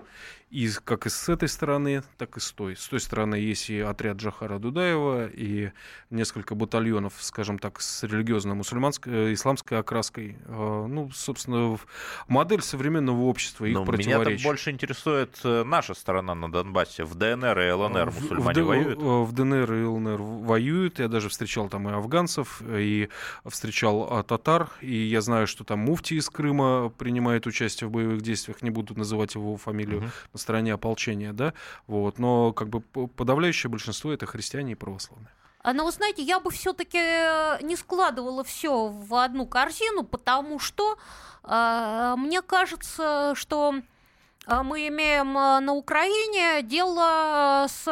И 0.51 0.67
с- 0.67 0.81
как 0.81 1.07
и 1.07 1.11
с 1.11 1.29
этой 1.29 1.49
стороны, 1.49 2.03
так 2.19 2.37
и 2.37 2.41
с 2.41 2.51
той. 2.51 2.75
С 2.75 2.89
той 2.89 2.99
стороны 2.99 3.37
есть 3.37 3.71
и 3.71 3.79
отряд 3.79 4.17
Джахара 4.17 4.59
Дудаева, 4.59 5.29
и 5.29 5.71
несколько 6.11 6.57
батальонов, 6.57 7.13
скажем 7.21 7.61
так, 7.61 7.81
с 7.81 8.03
религиозно-мусульманской, 8.03 9.13
э, 9.31 9.33
исламской 9.35 9.79
окраской. 9.79 10.37
Э, 10.47 10.87
Ну, 10.89 11.09
собственно, 11.13 11.79
модель 12.27 12.63
современного 12.63 13.21
общества, 13.27 13.65
их 13.67 13.75
Ну, 13.75 13.83
меня 13.85 13.93
противоречия. 13.93 14.45
больше 14.45 14.71
интересует 14.73 15.39
э, 15.45 15.63
наша 15.63 15.95
сторона 15.95 16.35
на 16.35 16.51
Донбассе. 16.51 17.05
В 17.05 17.15
ДНР 17.15 17.59
и 17.61 17.71
ЛНР 17.71 18.11
мусульмане 18.11 18.63
в, 18.63 18.67
воюют? 18.67 18.99
э, 18.99 19.03
В 19.23 19.33
ДНР 19.33 19.73
и 19.73 19.85
ЛНР 19.85 20.21
воюют. 20.21 20.99
Я 20.99 21.07
даже 21.07 21.29
встречал 21.29 21.69
там 21.69 21.89
и 21.89 21.93
афганцев, 21.93 22.61
и 22.67 23.09
встречал 23.47 24.25
татар. 24.25 24.69
И 24.81 24.97
я 24.97 25.21
знаю, 25.21 25.47
что 25.47 25.63
там 25.63 25.79
муфти 25.79 26.15
из 26.15 26.29
Крыма 26.29 26.89
принимает 26.99 27.47
участие 27.47 27.87
в 27.87 27.93
боевых 27.93 28.21
действиях. 28.23 28.63
Не 28.63 28.71
буду 28.71 28.80
называть 28.89 29.35
его 29.35 29.57
фамилию 29.57 30.01
Мгм. 30.03 30.11
на 30.33 30.39
стороне 30.39 30.75
ополчения, 30.75 31.33
да. 31.33 31.53
Вот. 31.87 32.19
Но 32.19 32.53
как 32.53 32.69
бы 32.69 32.81
подавляющее 32.81 33.71
большинство 33.71 34.13
это 34.13 34.27
христиане 34.27 34.73
и 34.73 34.75
православные. 34.75 35.29
А, 35.63 35.73
Но 35.75 35.85
вы 35.85 35.91
знаете, 35.93 36.23
я 36.23 36.41
бы 36.41 36.51
все-таки 36.51 36.99
не 37.63 37.77
складывала 37.77 38.43
все 38.45 38.87
в 38.89 39.15
одну 39.15 39.47
корзину, 39.47 40.05
потому 40.05 40.59
что 40.59 40.97
э, 41.45 42.15
мне 42.17 42.41
кажется, 42.41 43.35
что 43.35 43.75
э, 44.47 44.63
мы 44.63 44.89
имеем 44.89 45.37
э, 45.37 45.61
на 45.61 45.73
Украине 45.75 46.63
дело 46.63 47.67
с 47.69 47.87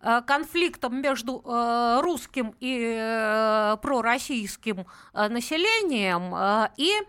э, 0.00 0.22
конфликтом 0.26 1.00
между 1.00 1.40
э, 1.44 2.00
русским 2.02 2.54
и 2.58 2.96
э, 3.00 3.76
пророссийским 3.80 4.84
э, 5.14 5.28
населением 5.28 6.34
э, 6.34 6.70
и 6.76 6.90
э, 6.90 7.04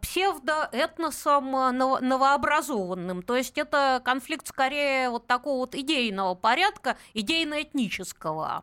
псевдоэтносом 0.00 1.54
э, 1.56 1.72
ново- 1.72 2.00
новообразованным. 2.00 3.22
То 3.22 3.36
есть 3.36 3.58
это 3.58 4.00
конфликт 4.04 4.46
скорее 4.46 5.10
вот 5.10 5.26
такого 5.26 5.58
вот 5.58 5.74
идейного 5.74 6.34
порядка, 6.34 6.96
идейно-этнического. 7.14 8.62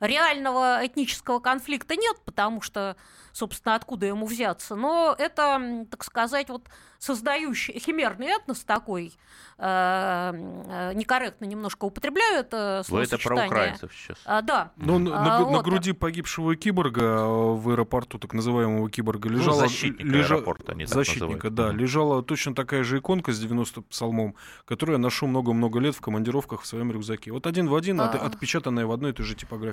Реального 0.00 0.80
этнического 0.86 1.38
конфликта 1.40 1.96
нет, 1.96 2.16
потому 2.24 2.60
что, 2.60 2.96
собственно, 3.32 3.74
откуда 3.74 4.06
ему 4.06 4.26
взяться. 4.26 4.74
Но 4.74 5.14
это, 5.18 5.86
так 5.90 6.04
сказать, 6.04 6.48
вот 6.48 6.68
создающий 6.98 7.78
химерный 7.78 8.28
этнос 8.28 8.64
такой, 8.64 9.12
э, 9.58 10.32
э, 10.34 10.92
некорректно 10.94 11.44
немножко 11.44 11.84
употребляю 11.84 12.40
это 12.40 12.82
Вы 12.88 13.02
это 13.02 13.10
про 13.18 13.18
словосочетание. 13.18 13.46
украинцев 13.46 13.92
сейчас. 13.94 14.18
А, 14.24 14.40
да. 14.42 14.72
Ну, 14.76 14.98
на, 14.98 15.10
на 15.10 15.36
А, 15.36 15.38
на 15.40 15.44
вот. 15.44 15.64
груди 15.64 15.92
погибшего 15.92 16.56
киборга 16.56 17.02
э, 17.02 17.26
в 17.56 17.68
аэропорту, 17.70 18.18
так 18.18 18.32
называемого 18.32 18.88
киборга, 18.90 19.28
лежала... 19.28 19.54
Ну, 19.62 19.68
защитника 19.68 20.18
аэропорта 20.18 20.72
они 20.72 20.86
защитника, 20.86 21.50
да. 21.50 21.72
Лежала 21.72 22.22
точно 22.22 22.54
такая 22.54 22.84
же 22.84 22.98
иконка 22.98 23.32
с 23.32 23.38
90 23.38 23.82
псалмом, 23.82 24.34
которую 24.64 24.94
я 24.94 24.98
ношу 24.98 25.26
много-много 25.26 25.78
лет 25.80 25.94
в 25.94 26.00
командировках 26.00 26.62
в 26.62 26.66
своем 26.66 26.90
рюкзаке. 26.90 27.32
Вот 27.32 27.46
один 27.46 27.68
в 27.68 27.74
один, 27.74 28.00
от- 28.00 28.14
А. 28.14 28.18
отпечатанная 28.26 28.86
в 28.86 28.92
одной 28.92 29.10
и 29.10 29.14
той 29.14 29.26
же 29.26 29.34
типографии. 29.34 29.63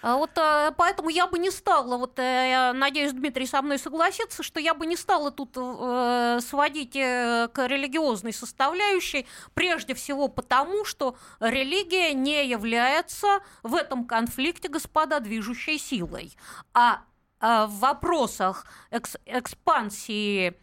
А 0.00 0.16
Вот 0.16 0.30
э, 0.36 0.72
поэтому 0.76 1.08
я 1.08 1.26
бы 1.26 1.38
не 1.38 1.50
стала, 1.50 1.96
вот 1.96 2.18
э, 2.20 2.22
я 2.22 2.72
надеюсь, 2.72 3.12
Дмитрий 3.12 3.46
со 3.46 3.62
мной 3.62 3.78
согласится, 3.78 4.44
что 4.44 4.60
я 4.60 4.74
бы 4.74 4.86
не 4.86 4.96
стала 4.96 5.32
тут 5.32 5.56
э, 5.56 6.38
сводить 6.40 6.94
э, 6.94 7.48
к 7.52 7.66
религиозной 7.66 8.32
составляющей, 8.32 9.26
прежде 9.54 9.94
всего 9.94 10.28
потому, 10.28 10.84
что 10.84 11.16
религия 11.40 12.14
не 12.14 12.46
является 12.46 13.40
в 13.64 13.74
этом 13.74 14.04
конфликте, 14.04 14.68
господа, 14.68 15.18
движущей 15.18 15.78
силой. 15.78 16.36
А 16.74 17.02
в 17.40 17.78
вопросах 17.78 18.66
экс- 18.90 19.16
экспансии 19.24 20.54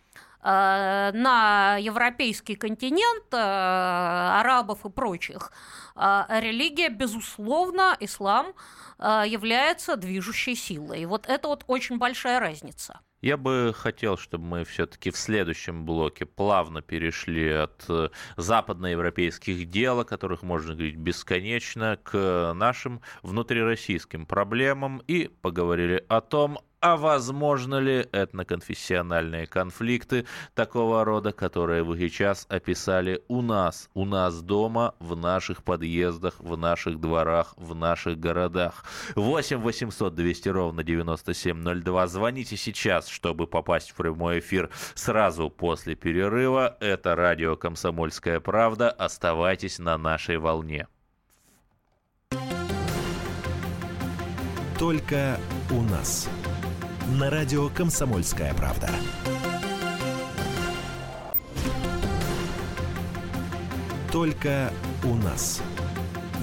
на 0.45 1.77
европейский 1.77 2.55
континент, 2.55 3.33
э, 3.33 3.37
арабов 3.37 4.85
и 4.85 4.89
прочих, 4.89 5.51
э, 5.95 6.25
религия, 6.29 6.89
безусловно, 6.89 7.97
ислам 7.99 8.53
э, 8.99 9.23
является 9.27 9.95
движущей 9.95 10.55
силой. 10.55 11.05
Вот 11.05 11.25
это 11.27 11.47
вот 11.47 11.63
очень 11.67 11.97
большая 11.97 12.39
разница. 12.39 12.99
Я 13.21 13.37
бы 13.37 13.73
хотел, 13.75 14.17
чтобы 14.17 14.45
мы 14.45 14.63
все-таки 14.65 15.09
в 15.09 15.17
следующем 15.17 15.83
блоке 15.83 16.27
плавно 16.27 16.83
перешли 16.83 17.49
от 17.49 17.83
э, 17.89 18.09
западноевропейских 18.37 19.67
дел, 19.67 20.01
о 20.01 20.05
которых 20.05 20.43
можно 20.43 20.75
говорить 20.75 20.97
бесконечно, 20.97 21.97
к 22.03 22.53
нашим 22.53 23.01
внутрироссийским 23.23 24.27
проблемам 24.27 25.01
и 25.07 25.27
поговорили 25.41 26.05
о 26.07 26.21
том, 26.21 26.59
а 26.86 26.98
возможно 26.98 27.80
ли 27.80 28.08
этноконфессиональные 28.12 29.48
конфликты 29.48 30.27
такого 30.54 31.04
рода, 31.04 31.32
которые 31.32 31.82
вы 31.82 31.98
сейчас 31.98 32.46
описали 32.48 33.24
у 33.27 33.42
нас, 33.42 33.89
у 33.96 34.06
нас 34.06 34.44
дома, 34.44 34.94
в 35.00 35.15
наших 35.15 35.63
подъездах, 35.63 36.36
в 36.39 36.56
наших 36.56 37.00
дворах, 37.00 37.56
в 37.58 37.74
наших 37.74 38.20
городах. 38.20 38.86
8 39.15 39.58
800 39.58 40.13
200 40.13 40.50
ровно 40.50 40.84
9702. 40.84 42.06
Звоните 42.06 42.56
сейчас, 42.56 43.08
чтобы 43.08 43.48
попасть 43.48 43.89
в 43.89 43.95
прямой 43.95 44.38
эфир 44.38 44.69
сразу 44.93 45.50
после 45.50 45.95
перерыва. 45.95 46.78
Это 46.80 47.15
радио 47.15 47.56
«Комсомольская 47.56 48.39
правда». 48.39 48.91
Оставайтесь 48.91 49.80
на 49.80 49.98
нашей 49.98 50.38
волне. 50.38 50.88
Только 54.78 55.39
у 55.71 55.82
нас. 55.82 56.30
На 57.08 57.30
радио 57.30 57.70
«Комсомольская 57.70 58.52
правда». 58.56 58.89
Только 64.12 64.74
у 65.04 65.13
нас. 65.13 65.62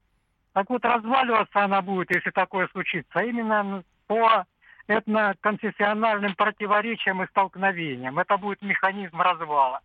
Так 0.53 0.69
вот, 0.69 0.83
разваливаться 0.83 1.63
она 1.63 1.81
будет, 1.81 2.13
если 2.13 2.31
такое 2.31 2.67
случится, 2.69 3.19
именно 3.19 3.83
по 4.07 4.45
этноконфессиональным 4.87 6.35
противоречиям 6.35 7.23
и 7.23 7.27
столкновениям. 7.27 8.19
Это 8.19 8.37
будет 8.37 8.61
механизм 8.61 9.21
развала. 9.21 9.81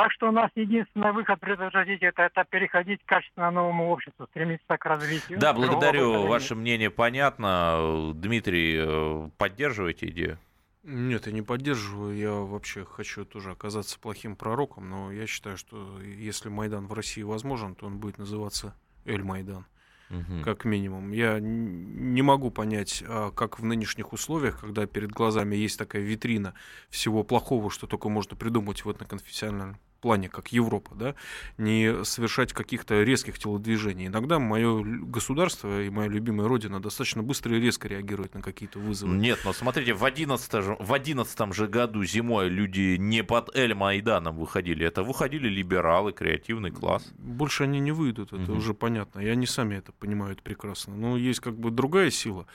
Так 0.00 0.12
что 0.12 0.30
у 0.30 0.32
нас 0.32 0.50
единственный 0.54 1.12
выход 1.12 1.38
предотвратить 1.40 2.02
это, 2.02 2.22
это 2.22 2.44
переходить 2.48 3.02
к 3.02 3.06
качественно 3.06 3.50
новому 3.50 3.90
обществу, 3.90 4.26
стремиться 4.30 4.78
к 4.78 4.86
развитию. 4.86 5.38
Да, 5.38 5.52
благодарю. 5.52 6.26
Ваше 6.26 6.54
мнение 6.54 6.88
понятно. 6.88 8.12
Дмитрий, 8.14 8.76
э, 8.78 9.28
поддерживаете 9.36 10.08
идею? 10.08 10.38
Нет, 10.84 11.26
я 11.26 11.32
не 11.34 11.42
поддерживаю. 11.42 12.16
Я 12.16 12.32
вообще 12.32 12.86
хочу 12.86 13.26
тоже 13.26 13.50
оказаться 13.50 14.00
плохим 14.00 14.36
пророком, 14.36 14.88
но 14.88 15.12
я 15.12 15.26
считаю, 15.26 15.58
что 15.58 16.00
если 16.00 16.48
Майдан 16.48 16.86
в 16.86 16.94
России 16.94 17.22
возможен, 17.22 17.74
то 17.74 17.84
он 17.84 17.98
будет 17.98 18.16
называться 18.16 18.74
Эль-Майдан. 19.04 19.66
Мгм. 20.08 20.42
как 20.42 20.64
минимум. 20.64 21.12
Я 21.12 21.38
не 21.38 22.22
могу 22.22 22.50
понять, 22.50 23.04
а, 23.06 23.30
как 23.30 23.60
в 23.60 23.64
нынешних 23.64 24.12
условиях, 24.12 24.60
когда 24.60 24.84
перед 24.84 25.12
глазами 25.12 25.54
есть 25.54 25.78
такая 25.78 26.02
витрина 26.02 26.54
всего 26.88 27.22
плохого, 27.22 27.70
что 27.70 27.86
только 27.86 28.08
можно 28.08 28.36
придумать 28.36 28.84
в 28.84 28.90
этноконфессиональном 28.90 29.78
плане, 30.00 30.28
как 30.28 30.48
Европа, 30.48 30.94
да, 30.94 31.14
не 31.58 32.04
совершать 32.04 32.52
каких-то 32.52 33.02
резких 33.02 33.38
телодвижений. 33.38 34.06
Иногда 34.06 34.38
мое 34.38 34.82
государство 34.82 35.82
и 35.82 35.90
моя 35.90 36.08
любимая 36.08 36.48
родина 36.48 36.80
достаточно 36.80 37.22
быстро 37.22 37.56
и 37.56 37.60
резко 37.60 37.88
реагирует 37.88 38.34
на 38.34 38.42
какие-то 38.42 38.78
вызовы. 38.78 39.16
Нет, 39.16 39.40
но 39.44 39.52
смотрите, 39.52 39.94
в 39.94 40.04
11, 40.04 40.78
в 40.78 40.92
11 40.92 41.54
же 41.54 41.66
году 41.68 42.04
зимой 42.04 42.48
люди 42.48 42.96
не 42.98 43.22
под 43.22 43.54
Эль-Майданом 43.56 44.36
выходили, 44.36 44.86
это 44.86 45.02
выходили 45.02 45.48
либералы, 45.48 46.12
креативный 46.12 46.70
класс. 46.70 47.06
Больше 47.18 47.64
они 47.64 47.80
не 47.80 47.92
выйдут, 47.92 48.32
это 48.32 48.52
угу. 48.52 48.58
уже 48.58 48.74
понятно, 48.74 49.20
и 49.20 49.28
они 49.28 49.46
сами 49.46 49.76
это 49.76 49.92
понимают 49.92 50.42
прекрасно. 50.42 50.94
Но 50.94 51.16
есть 51.16 51.40
как 51.40 51.58
бы 51.58 51.70
другая 51.70 52.10
сила, 52.10 52.46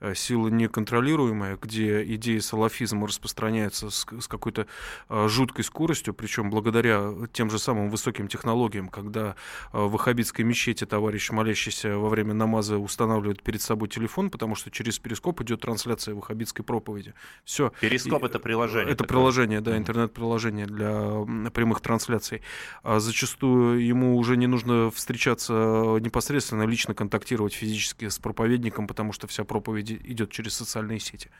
э, 0.00 0.14
сила 0.14 0.48
неконтролируемая, 0.48 1.58
где 1.60 2.02
идеи 2.14 2.38
салафизма 2.38 3.06
распространяются 3.06 3.90
с, 3.90 4.06
с 4.20 4.28
какой-то 4.28 4.66
э, 5.08 5.28
жуткой 5.28 5.64
скоростью, 5.64 6.14
причем 6.14 6.50
благодаря 6.50 6.93
благодаря 6.98 7.26
тем 7.32 7.50
же 7.50 7.58
самым 7.58 7.90
высоким 7.90 8.28
технологиям, 8.28 8.88
когда 8.88 9.36
э, 9.72 9.78
в 9.78 9.92
Ваххабитской 9.92 10.44
мечети 10.44 10.84
товарищ, 10.84 11.30
молящийся 11.30 11.96
во 11.96 12.08
время 12.08 12.34
намаза, 12.34 12.78
устанавливает 12.78 13.42
перед 13.42 13.62
собой 13.62 13.88
телефон, 13.88 14.30
потому 14.30 14.54
что 14.54 14.70
через 14.70 14.98
перископ 14.98 15.40
идет 15.42 15.60
трансляция 15.60 16.14
ваххабитской 16.14 16.64
проповеди. 16.64 17.14
Все. 17.44 17.72
Перископ 17.80 18.24
это 18.24 18.38
приложение. 18.38 18.92
Это 18.92 19.04
такое. 19.04 19.08
приложение, 19.08 19.60
да, 19.60 19.76
интернет-приложение 19.76 20.66
для 20.66 21.50
прямых 21.50 21.80
трансляций. 21.80 22.42
А 22.82 23.00
зачастую 23.00 23.84
ему 23.84 24.16
уже 24.16 24.36
не 24.36 24.46
нужно 24.46 24.90
встречаться 24.90 25.98
непосредственно, 26.00 26.64
лично 26.64 26.94
контактировать 26.94 27.54
физически 27.54 28.08
с 28.08 28.18
проповедником, 28.18 28.86
потому 28.86 29.12
что 29.12 29.26
вся 29.26 29.44
проповедь 29.44 29.90
идет 29.90 30.30
через 30.30 30.54
социальные 30.54 31.00
сети. 31.00 31.30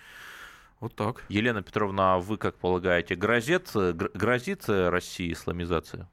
Вот 0.80 0.94
так. 0.94 1.24
Елена 1.28 1.62
Петровна, 1.62 2.14
а 2.14 2.18
вы 2.18 2.36
как 2.36 2.56
полагаете, 2.56 3.14
грозит, 3.14 3.70
грозит 3.74 4.64
России 4.68 5.32
исламизация? 5.32 6.08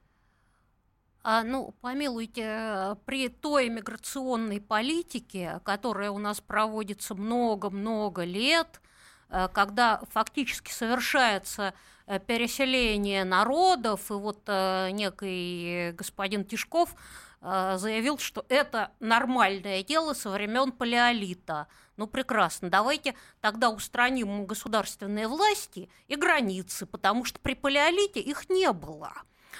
А, 1.24 1.44
ну, 1.44 1.72
помилуйте, 1.80 2.96
при 3.04 3.28
той 3.28 3.68
миграционной 3.68 4.60
политике, 4.60 5.60
которая 5.64 6.10
у 6.10 6.18
нас 6.18 6.40
проводится 6.40 7.14
много-много 7.14 8.24
лет, 8.24 8.80
э, 9.28 9.46
когда 9.52 10.00
фактически 10.10 10.72
совершается 10.72 11.74
э, 12.06 12.18
переселение 12.18 13.22
народов, 13.22 14.10
и 14.10 14.14
вот 14.14 14.42
э, 14.46 14.90
некий 14.90 15.92
господин 15.92 16.44
Тишков 16.44 16.94
заявил, 17.40 18.18
что 18.18 18.46
это 18.48 18.92
нормальное 19.00 19.82
дело 19.82 20.12
со 20.14 20.30
времен 20.30 20.70
палеолита– 20.70 21.66
ну 21.96 22.06
прекрасно, 22.06 22.70
давайте 22.70 23.14
тогда 23.40 23.70
устраним 23.70 24.46
государственные 24.46 25.28
власти 25.28 25.88
и 26.08 26.16
границы, 26.16 26.86
потому 26.86 27.24
что 27.24 27.38
при 27.40 27.54
палеолите 27.54 28.20
их 28.20 28.48
не 28.48 28.72
было. 28.72 29.12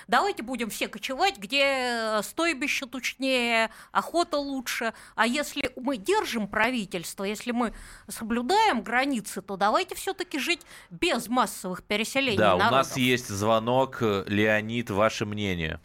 Давайте 0.08 0.42
будем 0.42 0.70
все 0.70 0.88
кочевать, 0.88 1.38
где 1.38 2.20
стойбище 2.22 2.86
тучнее, 2.86 3.70
охота 3.92 4.38
лучше. 4.38 4.94
А 5.14 5.26
если 5.26 5.70
мы 5.76 5.96
держим 5.96 6.48
правительство, 6.48 7.24
если 7.24 7.52
мы 7.52 7.74
соблюдаем 8.08 8.82
границы, 8.82 9.42
то 9.42 9.56
давайте 9.56 9.94
все-таки 9.94 10.38
жить 10.38 10.62
без 10.90 11.28
массовых 11.28 11.82
переселений. 11.82 12.38
Да, 12.38 12.56
народов. 12.56 12.68
у 12.68 12.74
нас 12.74 12.96
есть 12.96 13.28
звонок. 13.28 13.98
Леонид, 14.00 14.90
ваше 14.90 15.26
мнение? 15.26 15.80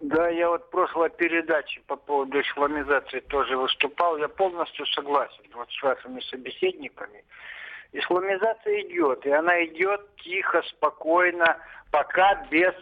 Да, 0.00 0.28
я 0.28 0.50
вот 0.50 0.64
в 0.66 0.70
прошлой 0.70 1.10
передаче 1.10 1.80
по 1.86 1.96
поводу 1.96 2.40
исламизации 2.40 3.20
тоже 3.20 3.56
выступал. 3.56 4.18
Я 4.18 4.28
полностью 4.28 4.84
согласен 4.86 5.44
вот 5.54 5.70
с 5.70 5.82
вашими 5.82 6.20
собеседниками. 6.20 7.24
Исламизация 7.92 8.82
идет, 8.82 9.24
и 9.24 9.30
она 9.30 9.64
идет 9.64 10.02
тихо, 10.16 10.62
спокойно, 10.68 11.56
пока 11.90 12.34
без 12.50 12.74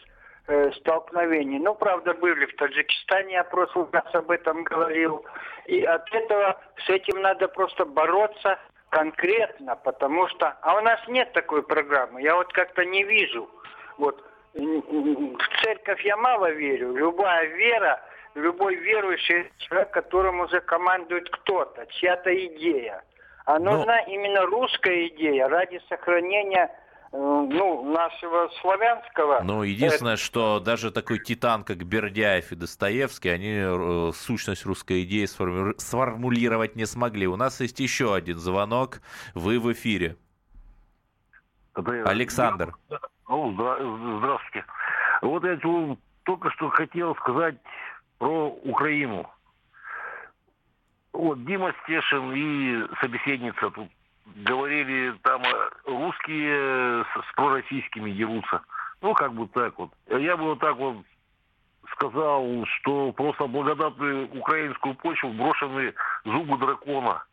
э, 0.48 0.72
столкновений. 0.72 1.61
Ну, 1.61 1.77
правда, 1.77 2.14
были 2.14 2.46
в 2.46 2.57
Таджикистане, 2.57 3.35
я 3.35 3.44
в 3.44 3.50
прошлый 3.50 3.87
раз 3.92 4.12
об 4.12 4.31
этом 4.33 4.64
говорил. 4.64 5.24
И 5.66 5.85
от 5.85 6.12
этого 6.12 6.61
с 6.85 6.88
этим 6.88 7.22
надо 7.22 7.46
просто 7.46 7.85
бороться 7.85 8.59
конкретно, 8.88 9.77
потому 9.77 10.27
что... 10.29 10.57
А 10.62 10.79
у 10.79 10.81
нас 10.81 10.98
нет 11.07 11.33
такой 11.33 11.62
программы. 11.62 12.22
Я 12.22 12.35
вот 12.35 12.53
как-то 12.53 12.85
не 12.85 13.05
вижу. 13.05 13.48
Вот 13.98 14.24
в 14.55 15.62
церковь 15.62 16.05
я 16.05 16.17
мало 16.17 16.51
верю. 16.51 16.95
Любая 16.95 17.47
вера, 17.47 18.01
любой 18.35 18.77
верующий 18.77 19.51
человек, 19.59 19.90
которым 19.90 20.40
уже 20.40 20.61
командует 20.61 21.29
кто-то, 21.31 21.87
чья-то 21.87 22.35
идея. 22.47 23.03
А 23.47 23.59
ну. 23.59 23.73
нужна 23.73 24.03
Но... 24.07 24.12
именно 24.12 24.47
русская 24.47 25.09
идея 25.09 25.49
ради 25.49 25.81
сохранения 25.88 26.71
э, 27.12 27.17
ну, 27.17 27.93
нашего 27.93 28.49
славянского. 28.61 29.43
Ну, 29.43 29.62
единственное, 29.62 30.17
что 30.17 30.61
даже 30.61 30.90
такой 30.90 31.19
титан, 31.19 31.62
как 31.64 31.79
Бердяев 31.85 32.53
и 32.53 32.57
Достоевский, 32.57 33.29
они 33.29 33.57
э, 33.57 34.12
сущность 34.14 34.64
русской 34.64 35.03
идеи 35.03 35.27
сформулировать 35.27 36.77
не 36.77 36.87
смогли. 36.87 37.27
У 37.27 37.37
нас 37.37 37.61
есть 37.61 37.81
еще 37.81 38.14
один 38.14 38.38
звонок. 38.38 39.01
Вы 39.35 39.59
в 39.59 39.71
эфире. 39.73 40.17
Александр. 41.75 42.75
О, 43.27 43.51
здравствуйте. 43.53 44.65
Вот 45.23 45.45
я 45.45 45.59
только 46.25 46.51
что 46.51 46.69
хотел 46.71 47.15
сказать 47.17 47.57
про 48.19 48.49
Украину. 48.49 49.29
Вот 51.13 51.45
Дима 51.45 51.73
Стешин 51.83 52.33
и 52.35 52.87
собеседница 53.01 53.71
тут 53.71 53.89
говорили, 54.37 55.15
там 55.23 55.43
русские 55.87 57.05
с 57.05 57.35
пророссийскими 57.37 58.11
дерутся. 58.11 58.63
Ну, 59.01 59.15
как 59.15 59.33
бы 59.33 59.47
так 59.49 59.79
вот. 59.79 59.91
Я 60.09 60.37
бы 60.37 60.45
вот 60.45 60.61
так 60.61 60.77
вот 60.77 60.97
сказал, 61.93 62.65
что 62.67 63.13
просто 63.13 63.47
благодатную 63.47 64.29
украинскую 64.37 64.95
почву 64.97 65.31
брошены 65.31 65.95
зубы 66.25 66.59
дракона. 66.59 67.25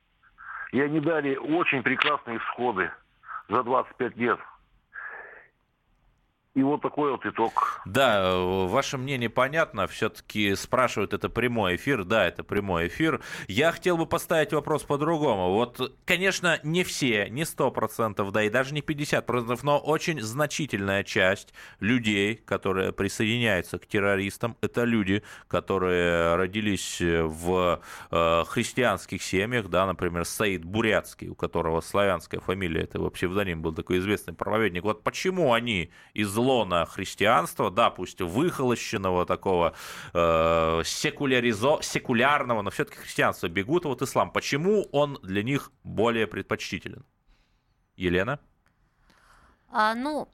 И 0.71 0.79
они 0.79 0.99
дали 0.99 1.35
очень 1.35 1.81
прекрасные 1.83 2.37
исходы 2.37 2.91
за 3.49 3.63
25 3.63 4.15
лет. 4.17 4.39
И 6.53 6.63
вот 6.63 6.81
такой 6.81 7.11
вот 7.11 7.25
итог. 7.25 7.81
Да, 7.85 8.35
ваше 8.35 8.97
мнение 8.97 9.29
понятно. 9.29 9.87
Все-таки 9.87 10.53
спрашивают, 10.55 11.13
это 11.13 11.29
прямой 11.29 11.77
эфир. 11.77 12.03
Да, 12.03 12.27
это 12.27 12.43
прямой 12.43 12.89
эфир. 12.89 13.21
Я 13.47 13.71
хотел 13.71 13.95
бы 13.95 14.05
поставить 14.05 14.51
вопрос 14.51 14.83
по-другому. 14.83 15.53
Вот, 15.53 15.95
конечно, 16.03 16.59
не 16.63 16.83
все, 16.83 17.29
не 17.29 17.43
100%, 17.43 18.29
да 18.31 18.43
и 18.43 18.49
даже 18.49 18.73
не 18.73 18.81
50%, 18.81 19.59
но 19.63 19.79
очень 19.79 20.19
значительная 20.19 21.05
часть 21.05 21.53
людей, 21.79 22.35
которые 22.35 22.91
присоединяются 22.91 23.79
к 23.79 23.85
террористам, 23.85 24.57
это 24.59 24.83
люди, 24.83 25.23
которые 25.47 26.35
родились 26.35 26.97
в 26.99 27.81
э, 28.11 28.43
христианских 28.45 29.23
семьях, 29.23 29.69
да, 29.69 29.85
например, 29.85 30.25
Саид 30.25 30.65
Бурятский, 30.65 31.29
у 31.29 31.35
которого 31.35 31.79
славянская 31.79 32.41
фамилия, 32.41 32.81
это 32.81 32.97
его 32.97 33.09
псевдоним 33.09 33.61
был 33.61 33.73
такой 33.73 33.99
известный 33.99 34.33
проповедник. 34.33 34.83
Вот 34.83 35.01
почему 35.03 35.53
они 35.53 35.91
из 36.13 36.40
лона 36.41 36.85
христианства, 36.85 37.71
да, 37.71 37.89
пусть 37.89 38.21
выхолощенного 38.21 39.25
такого, 39.25 39.73
э, 40.13 40.81
секуляризо, 40.85 41.79
секулярного, 41.81 42.61
но 42.61 42.69
все-таки 42.69 42.97
христианство 42.97 43.47
бегут, 43.47 43.85
вот 43.85 44.01
ислам. 44.01 44.31
Почему 44.31 44.87
он 44.91 45.19
для 45.23 45.43
них 45.43 45.71
более 45.83 46.27
предпочтителен? 46.27 47.05
Елена? 47.95 48.39
А, 49.69 49.95
ну, 49.95 50.27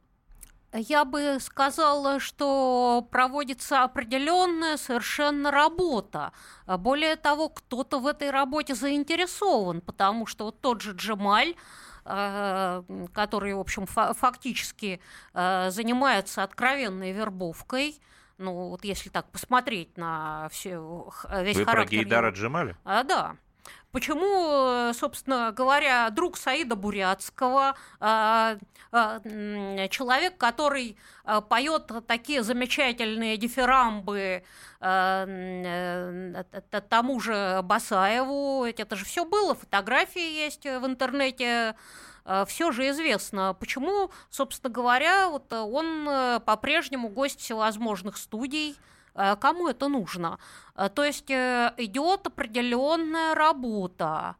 я 0.74 1.06
бы 1.06 1.38
сказала, 1.40 2.20
что 2.20 3.08
проводится 3.12 3.84
определенная 3.84 4.78
совершенно 4.78 5.52
работа. 5.52 6.32
Более 6.66 7.16
того, 7.16 7.50
кто-то 7.50 8.00
в 8.00 8.08
этой 8.08 8.32
работе 8.32 8.76
заинтересован, 8.76 9.82
потому 9.82 10.26
что 10.26 10.46
вот 10.46 10.62
тот 10.62 10.82
же 10.82 10.94
Джемаль, 10.94 11.56
Э, 12.10 12.84
который, 13.14 13.54
в 13.54 13.60
общем, 13.60 13.86
фактически 13.86 15.02
э, 15.34 15.70
занимается 15.72 16.44
откровенной 16.44 17.12
вербовкой. 17.12 18.00
Ну, 18.38 18.70
вот 18.70 18.86
если 18.86 19.10
так 19.10 19.30
посмотреть 19.32 19.98
на 19.98 20.48
все, 20.50 20.78
весь 21.42 21.58
Вы 21.58 21.66
характер... 21.66 21.98
про 22.00 22.04
Гейдара 22.04 22.32
Джемаля? 22.32 22.78
А, 22.86 23.04
да. 23.04 23.36
Почему, 23.92 24.94
собственно 24.94 25.52
говоря, 25.52 26.10
друг 26.10 26.38
Саида 26.38 26.76
Бурятского, 26.76 27.76
а, 28.00 28.58
а, 28.92 29.20
человек, 29.90 30.38
который 30.38 30.98
а, 31.24 31.42
поет 31.42 31.92
такие 32.06 32.44
замечательные 32.44 33.38
дифирамбы 33.38 34.44
э, 34.80 36.44
тому 36.90 37.20
же 37.20 37.62
Басаеву, 37.64 38.66
это 38.66 38.96
же 38.96 39.06
все 39.06 39.26
было, 39.26 39.56
фотографии 39.56 40.44
есть 40.44 40.66
в 40.66 40.86
интернете, 40.86 41.76
все 42.46 42.72
же 42.72 42.90
известно, 42.90 43.56
почему, 43.58 44.12
собственно 44.30 44.72
говоря, 44.72 45.30
вот 45.30 45.52
он 45.54 46.08
э, 46.08 46.40
по-прежнему 46.42 47.08
гость 47.10 47.40
всевозможных 47.40 48.18
студий, 48.18 48.76
Э, 48.76 48.97
кому 49.40 49.68
это 49.68 49.88
нужно? 49.88 50.38
Э, 50.76 50.90
то 50.90 51.04
есть 51.04 51.30
э, 51.32 51.74
идет 51.78 52.28
определенная 52.28 53.36
работа, 53.36 54.36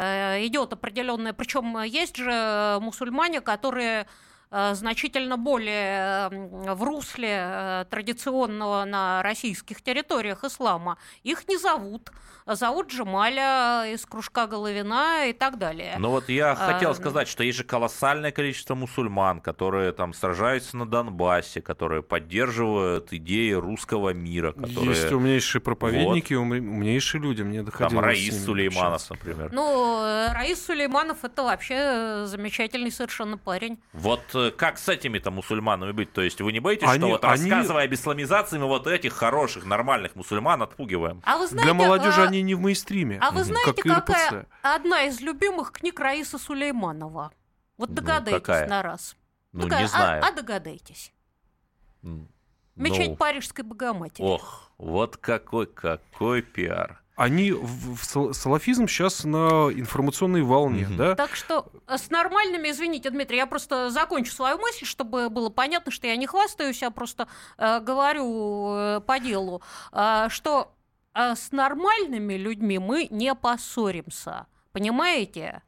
идет 0.00 0.72
определенная, 0.72 1.32
причем 1.34 1.82
есть 1.82 2.16
же 2.16 2.78
мусульмане, 2.80 3.40
которые 3.40 4.02
э, 4.02 4.06
значительно 4.50 5.36
более 5.36 6.28
в 6.74 6.82
русле 6.82 7.28
э, 7.30 7.84
традиционного 7.90 8.84
на 8.84 9.22
российских 9.22 9.82
территориях 9.82 10.44
ислама. 10.44 10.98
Их 11.22 11.48
не 11.48 11.56
зовут. 11.56 12.10
Зовут 12.46 12.92
Джемаля 12.92 13.86
из 13.86 14.04
кружка 14.04 14.46
Головина 14.46 15.28
и 15.28 15.32
так 15.32 15.56
далее. 15.56 15.96
Но 15.98 16.10
вот 16.10 16.28
я 16.28 16.54
хотел 16.54 16.90
а, 16.90 16.94
сказать, 16.94 17.26
что 17.26 17.42
есть 17.42 17.56
же 17.56 17.64
колоссальное 17.64 18.32
количество 18.32 18.74
мусульман, 18.74 19.40
которые 19.40 19.92
там 19.92 20.12
сражаются 20.12 20.76
на 20.76 20.86
Донбассе, 20.86 21.62
которые 21.62 22.02
поддерживают 22.02 23.14
идеи 23.14 23.52
русского 23.52 24.10
мира. 24.10 24.52
Которые... 24.52 24.90
Есть 24.90 25.10
умнейшие 25.10 25.62
проповедники, 25.62 26.34
вот. 26.34 26.42
умнейшие 26.42 27.22
люди. 27.22 27.40
Мне 27.40 27.62
доходилось 27.62 27.94
Там 27.94 28.04
Раис 28.04 28.44
Сулейманов, 28.44 28.94
общаться. 28.94 29.14
например. 29.14 29.50
Ну, 29.52 30.28
Раис 30.34 30.66
Сулейманов 30.66 31.24
это 31.24 31.44
вообще 31.44 32.26
замечательный 32.26 32.90
совершенно 32.90 33.38
парень. 33.38 33.78
Вот 33.94 34.20
как 34.50 34.78
с 34.78 34.88
этими-то 34.88 35.30
мусульманами 35.30 35.92
быть? 35.92 36.12
То 36.12 36.22
есть 36.22 36.40
вы 36.40 36.52
не 36.52 36.60
боитесь, 36.60 36.88
они, 36.88 36.98
что 36.98 37.08
вот 37.08 37.24
они... 37.24 37.50
рассказывая 37.50 37.84
об 37.84 37.94
исламизации, 37.94 38.58
мы 38.58 38.66
вот 38.66 38.86
этих 38.86 39.12
хороших, 39.12 39.64
нормальных 39.64 40.16
мусульман 40.16 40.62
отпугиваем? 40.62 41.22
А 41.24 41.38
вы 41.38 41.46
знаете, 41.46 41.64
Для 41.64 41.74
молодежи 41.74 42.20
а... 42.20 42.24
они 42.24 42.42
не 42.42 42.54
в 42.54 42.60
мейнстриме. 42.60 43.18
А 43.20 43.30
вы 43.30 43.44
знаете, 43.44 43.82
как 43.82 44.06
какая 44.06 44.46
одна 44.62 45.02
из 45.02 45.20
любимых 45.20 45.72
книг 45.72 46.00
Раиса 46.00 46.38
Сулейманова? 46.38 47.32
Вот 47.76 47.90
ну, 47.90 47.94
догадайтесь 47.96 48.48
ну, 48.48 48.68
на 48.68 48.82
раз. 48.82 49.16
Ну, 49.52 49.62
какая? 49.64 49.82
не 49.82 49.88
знаю. 49.88 50.24
А, 50.24 50.28
а 50.28 50.32
догадайтесь. 50.32 51.12
Мечеть 52.76 53.10
ну, 53.10 53.16
Парижской 53.16 53.64
Богоматери. 53.64 54.26
Ох, 54.26 54.72
вот 54.78 55.16
какой, 55.16 55.66
какой 55.66 56.42
пиар 56.42 57.03
они 57.16 57.52
в, 57.52 57.94
в 57.94 58.34
салафизм 58.34 58.88
сейчас 58.88 59.24
на 59.24 59.70
информационной 59.72 60.42
волне, 60.42 60.86
угу. 60.86 60.94
да? 60.96 61.14
Так 61.14 61.36
что 61.36 61.70
э, 61.86 61.96
с 61.96 62.10
нормальными, 62.10 62.70
извините, 62.70 63.10
Дмитрий, 63.10 63.36
я 63.36 63.46
просто 63.46 63.90
закончу 63.90 64.32
свою 64.32 64.58
мысль, 64.58 64.84
чтобы 64.84 65.28
было 65.28 65.48
понятно, 65.48 65.92
что 65.92 66.06
я 66.06 66.16
не 66.16 66.26
хвастаюсь, 66.26 66.82
я 66.82 66.90
просто 66.90 67.28
э, 67.56 67.80
говорю 67.80 68.74
э, 68.74 69.00
по 69.00 69.20
делу, 69.20 69.62
э, 69.92 70.26
что 70.28 70.74
э, 71.14 71.36
с 71.36 71.52
нормальными 71.52 72.34
людьми 72.34 72.78
мы 72.78 73.06
не 73.10 73.34
поссоримся, 73.34 74.46
понимаете? 74.72 75.62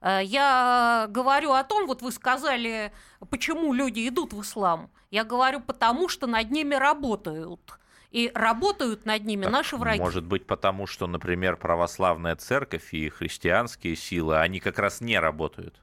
Э, 0.00 0.20
я 0.24 1.06
говорю 1.10 1.52
о 1.52 1.62
том, 1.62 1.86
вот 1.86 2.02
вы 2.02 2.10
сказали, 2.10 2.92
почему 3.30 3.72
люди 3.72 4.08
идут 4.08 4.32
в 4.32 4.42
ислам. 4.42 4.90
Я 5.12 5.22
говорю 5.22 5.60
потому, 5.60 6.08
что 6.08 6.26
над 6.26 6.50
ними 6.50 6.74
работают 6.74 7.78
и 8.12 8.30
работают 8.34 9.06
над 9.06 9.24
ними 9.24 9.44
так, 9.44 9.52
наши 9.52 9.76
враги. 9.76 9.98
Может 9.98 10.24
быть, 10.24 10.46
потому 10.46 10.86
что, 10.86 11.06
например, 11.06 11.56
православная 11.56 12.36
церковь 12.36 12.92
и 12.92 13.08
христианские 13.08 13.96
силы, 13.96 14.38
они 14.38 14.60
как 14.60 14.78
раз 14.78 15.00
не 15.00 15.18
работают. 15.18 15.82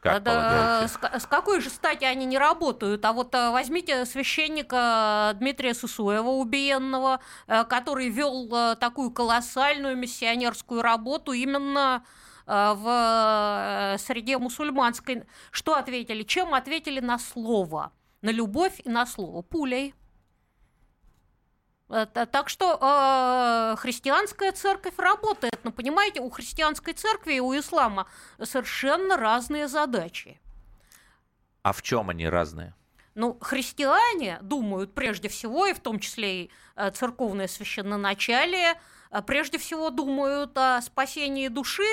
Как 0.00 0.22
да, 0.22 0.86
с, 0.86 1.22
с 1.22 1.26
какой 1.26 1.60
же 1.60 1.70
стати 1.70 2.04
они 2.04 2.24
не 2.24 2.38
работают? 2.38 3.04
А 3.04 3.12
вот 3.12 3.34
э, 3.34 3.50
возьмите 3.50 4.04
священника 4.04 5.32
Дмитрия 5.40 5.74
Сусуева, 5.74 6.28
убиенного, 6.28 7.18
э, 7.48 7.64
который 7.64 8.08
вел 8.08 8.48
э, 8.54 8.76
такую 8.76 9.10
колоссальную 9.10 9.96
миссионерскую 9.96 10.82
работу 10.82 11.32
именно 11.32 12.04
в 12.46 13.96
среде 13.98 14.38
мусульманской. 14.38 15.24
Что 15.50 15.74
ответили? 15.74 16.22
Чем 16.22 16.54
ответили 16.54 16.98
на 16.98 17.18
слово? 17.18 17.92
На 18.22 18.30
любовь 18.30 18.80
и 18.82 18.88
на 18.88 19.04
слово. 19.04 19.42
Пулей. 19.42 19.94
Э, 21.90 22.06
так 22.06 22.48
что 22.48 22.78
э, 22.80 23.76
христианская 23.78 24.52
церковь 24.52 24.98
работает, 24.98 25.58
но 25.64 25.72
понимаете, 25.72 26.20
у 26.20 26.30
христианской 26.30 26.94
церкви 26.94 27.34
и 27.34 27.40
у 27.40 27.58
ислама 27.58 28.06
совершенно 28.42 29.16
разные 29.16 29.68
задачи. 29.68 30.40
А 31.62 31.72
в 31.72 31.82
чем 31.82 32.10
они 32.10 32.28
разные? 32.28 32.74
Ну, 33.14 33.36
христиане 33.40 34.38
думают 34.42 34.94
прежде 34.94 35.28
всего, 35.28 35.66
и 35.66 35.74
в 35.74 35.80
том 35.80 35.98
числе 35.98 36.44
и 36.44 36.50
э, 36.76 36.90
церковное 36.92 37.48
священноначалие, 37.48 38.80
э, 39.10 39.22
прежде 39.22 39.58
всего 39.58 39.90
думают 39.90 40.56
о 40.56 40.80
спасении 40.82 41.48
души, 41.48 41.88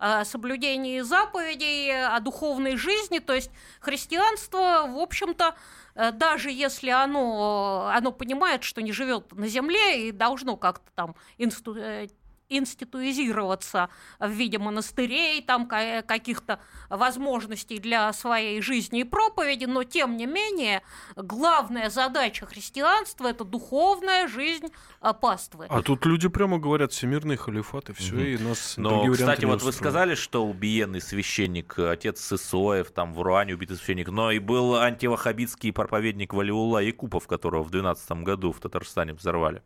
о 0.00 0.24
соблюдении 0.24 1.00
заповедей, 1.00 2.06
о 2.06 2.18
духовной 2.20 2.76
жизни. 2.76 3.18
То 3.18 3.34
есть 3.34 3.50
христианство, 3.80 4.86
в 4.88 4.98
общем-то, 4.98 5.54
Э, 5.94 6.12
даже 6.12 6.50
если 6.50 6.90
оно, 6.90 7.90
оно 7.92 8.12
понимает, 8.12 8.62
что 8.62 8.82
не 8.82 8.92
живет 8.92 9.32
на 9.32 9.48
Земле 9.48 10.08
и 10.08 10.12
должно 10.12 10.56
как-то 10.56 10.90
там 10.94 11.14
инсту, 11.38 11.76
э, 11.76 12.08
институизироваться 12.50 13.88
в 14.18 14.30
виде 14.30 14.58
монастырей, 14.58 15.42
там 15.42 15.66
каких-то 15.66 16.60
возможностей 16.88 17.78
для 17.78 18.12
своей 18.12 18.60
жизни 18.60 19.00
и 19.00 19.04
проповеди, 19.04 19.64
но 19.64 19.84
тем 19.84 20.16
не 20.16 20.26
менее 20.26 20.82
главная 21.16 21.90
задача 21.90 22.46
христианства– 22.46 23.28
это 23.28 23.44
духовная 23.44 24.28
жизнь 24.28 24.68
а, 25.00 25.12
паствы. 25.12 25.66
А 25.68 25.82
тут 25.82 26.04
люди 26.04 26.28
прямо 26.28 26.58
говорят 26.58 26.92
всемирный 26.92 27.36
халифат 27.36 27.90
и 27.90 27.92
все, 27.92 28.14
угу. 28.14 28.22
и 28.22 28.38
нас 28.38 28.74
Но, 28.76 29.10
кстати, 29.12 29.44
вот 29.44 29.62
вы 29.62 29.72
сказали, 29.72 30.14
что 30.14 30.46
убиенный 30.46 31.00
священник, 31.00 31.78
отец 31.78 32.20
Сысоев, 32.20 32.90
там 32.90 33.14
в 33.14 33.22
Руане 33.22 33.54
убитый 33.54 33.76
священник, 33.76 34.08
но 34.08 34.30
и 34.30 34.38
был 34.38 34.74
антивахабитский 34.76 35.72
проповедник 35.72 36.34
Валиулла 36.34 36.78
Якупов, 36.78 37.26
которого 37.26 37.62
в 37.62 37.70
12 37.70 38.10
году 38.22 38.52
в 38.52 38.60
Татарстане 38.60 39.14
взорвали. 39.14 39.62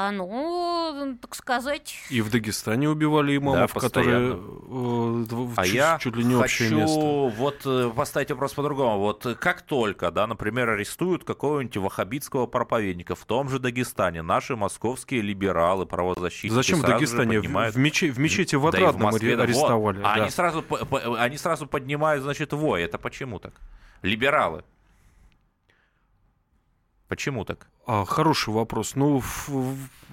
А 0.00 0.12
ну, 0.12 1.18
так 1.20 1.34
сказать... 1.34 1.96
И 2.08 2.20
в 2.20 2.30
Дагестане 2.30 2.88
убивали 2.88 3.36
имамов, 3.36 3.74
да, 3.74 3.80
которые 3.80 4.38
э, 4.38 5.50
а 5.56 5.64
чуть, 5.64 5.74
я 5.74 5.98
чуть 6.00 6.14
ли 6.14 6.22
не 6.22 6.36
общее 6.36 6.68
хочу 6.68 6.78
место. 6.78 7.36
вот 7.36 7.62
э, 7.64 7.90
поставить 7.96 8.30
вопрос 8.30 8.52
по-другому. 8.54 9.00
Вот 9.00 9.26
как 9.40 9.62
только, 9.62 10.12
да, 10.12 10.28
например, 10.28 10.68
арестуют 10.68 11.24
какого-нибудь 11.24 11.78
ваххабитского 11.78 12.46
проповедника 12.46 13.16
в 13.16 13.24
том 13.24 13.48
же 13.48 13.58
Дагестане, 13.58 14.22
наши 14.22 14.54
московские 14.54 15.20
либералы, 15.20 15.84
правозащитники 15.84 16.54
Зачем 16.54 16.78
в 16.78 16.82
Дагестане? 16.82 17.38
Поднимают... 17.40 17.74
В, 17.74 17.78
мече... 17.78 18.12
в 18.12 18.20
мечети 18.20 18.54
в 18.54 18.64
Отрадном 18.68 19.00
да 19.00 19.08
в 19.08 19.12
Москве, 19.14 19.36
арестовали. 19.36 19.96
Вот. 19.96 20.04
Да. 20.04 20.12
Они, 20.12 20.30
сразу, 20.30 20.64
они 21.18 21.36
сразу 21.38 21.66
поднимают, 21.66 22.22
значит, 22.22 22.52
вой. 22.52 22.84
Это 22.84 22.98
почему 22.98 23.40
так? 23.40 23.54
Либералы. 24.02 24.62
Почему 27.08 27.46
так? 27.46 27.68
А, 27.86 28.04
хороший 28.04 28.52
вопрос. 28.52 28.94
Ну, 28.94 29.22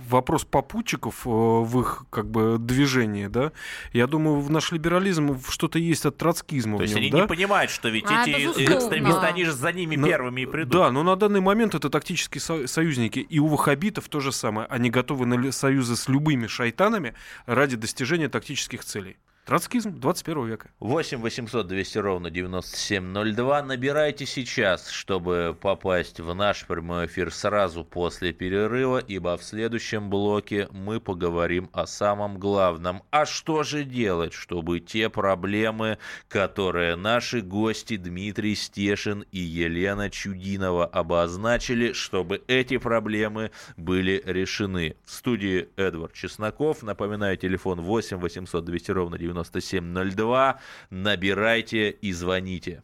вопрос 0.07 0.45
попутчиков 0.45 1.27
э, 1.27 1.29
в 1.29 1.81
их 1.81 2.05
как 2.09 2.29
бы 2.29 2.57
движении, 2.57 3.27
да, 3.27 3.51
я 3.91 4.07
думаю, 4.07 4.39
в 4.39 4.49
наш 4.49 4.71
либерализм 4.71 5.41
что-то 5.49 5.77
есть 5.77 6.05
от 6.05 6.15
троцкизма. 6.17 6.77
То 6.77 6.83
есть 6.83 6.95
нем, 6.95 7.01
они 7.01 7.11
да? 7.11 7.21
не 7.21 7.27
понимают, 7.27 7.71
что 7.71 7.89
ведь 7.89 8.05
а, 8.07 8.23
эти 8.23 8.45
экстремисты, 8.45 9.25
они 9.25 9.43
же 9.43 9.51
за 9.51 9.73
ними 9.73 9.97
но, 9.97 10.07
первыми 10.07 10.41
и 10.41 10.45
придут. 10.45 10.71
Да, 10.71 10.91
но 10.91 11.03
на 11.03 11.17
данный 11.17 11.41
момент 11.41 11.75
это 11.75 11.89
тактические 11.89 12.67
союзники. 12.67 13.19
И 13.19 13.39
у 13.39 13.47
ваххабитов 13.47 14.07
то 14.07 14.21
же 14.21 14.31
самое. 14.31 14.67
Они 14.67 14.89
готовы 14.89 15.25
на 15.25 15.51
союзы 15.51 15.97
с 15.97 16.07
любыми 16.07 16.47
шайтанами 16.47 17.13
ради 17.45 17.75
достижения 17.75 18.29
тактических 18.29 18.85
целей. 18.85 19.17
Троцкизм 19.45 19.99
21 19.99 20.47
века. 20.47 20.69
8 20.79 21.21
800 21.21 21.67
200 21.67 21.97
ровно 21.99 22.31
9702. 22.31 23.61
Набирайте 23.61 24.25
сейчас, 24.25 24.89
чтобы 24.89 25.55
попасть 25.61 26.19
в 26.19 26.33
наш 26.33 26.65
прямой 26.65 27.05
эфир 27.05 27.31
сразу 27.31 27.83
после 27.83 28.33
перерыва, 28.33 28.97
ибо 28.97 29.37
в 29.37 29.43
следующем 29.43 30.09
блоке 30.09 30.67
мы 30.71 30.99
поговорим 30.99 31.69
о 31.73 31.85
самом 31.85 32.39
главном. 32.39 33.03
А 33.11 33.27
что 33.27 33.61
же 33.61 33.83
делать, 33.83 34.33
чтобы 34.33 34.79
те 34.79 35.09
проблемы, 35.09 35.99
которые 36.27 36.95
наши 36.95 37.41
гости 37.41 37.97
Дмитрий 37.97 38.55
Стешин 38.55 39.25
и 39.31 39.37
Елена 39.37 40.09
Чудинова 40.09 40.87
обозначили, 40.87 41.93
чтобы 41.93 42.41
эти 42.47 42.77
проблемы 42.77 43.51
были 43.77 44.23
решены. 44.25 44.95
В 45.05 45.11
студии 45.11 45.69
Эдвард 45.75 46.13
Чесноков. 46.13 46.81
Напоминаю, 46.81 47.37
телефон 47.37 47.81
8 47.81 48.17
800 48.17 48.65
200 48.65 48.89
ровно 48.89 49.19
97 49.19 49.34
9702. 49.43 50.59
Набирайте 50.89 51.89
и 51.89 52.13
звоните. 52.13 52.83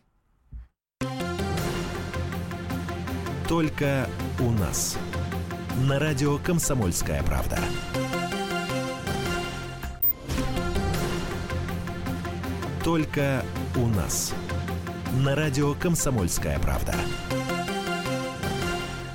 Только 3.48 4.08
у 4.40 4.52
нас. 4.52 4.98
На 5.88 6.00
радио 6.00 6.38
«Комсомольская 6.38 7.24
правда». 7.24 7.60
Только 12.84 13.44
у 13.76 13.88
нас. 13.88 14.34
На 15.24 15.36
радио 15.36 15.74
«Комсомольская 15.74 16.60
правда». 16.60 16.96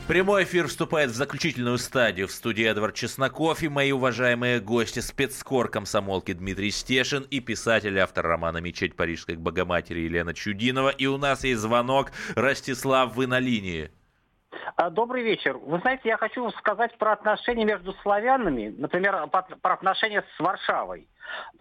Прямой 0.09 0.45
эфир 0.45 0.69
вступает 0.69 1.11
в 1.11 1.15
заключительную 1.15 1.79
стадию. 1.79 2.29
В 2.29 2.31
студии 2.31 2.65
Эдвард 2.65 2.95
Чесноков 2.95 3.65
и 3.65 3.69
мои 3.69 3.91
уважаемые 3.91 4.61
гости 4.61 5.01
спецкор 5.01 5.69
комсомолки 5.69 6.33
Дмитрий 6.33 6.71
Стешин 6.71 7.25
и 7.29 7.41
писатель, 7.41 7.99
автор 7.99 8.25
романа 8.25 8.59
«Мечеть 8.59 8.95
Парижской 8.95 9.35
Богоматери» 9.35 10.03
Елена 10.03 10.33
Чудинова. 10.33 10.91
И 10.91 11.07
у 11.07 11.19
нас 11.19 11.43
есть 11.43 11.61
звонок. 11.61 12.13
Ростислав, 12.37 13.17
вы 13.17 13.27
на 13.27 13.41
линии. 13.41 13.91
А, 14.77 14.91
Добрый 14.91 15.25
вечер. 15.25 15.57
Вы 15.57 15.81
знаете, 15.81 16.03
я 16.05 16.17
хочу 16.19 16.53
сказать 16.53 16.97
про 16.99 17.15
отношения 17.15 17.65
между 17.65 17.93
славянами, 18.03 18.73
например, 18.79 19.27
про 19.27 19.75
отношения 19.75 20.23
с 20.37 20.41
Варшавой. 20.41 21.09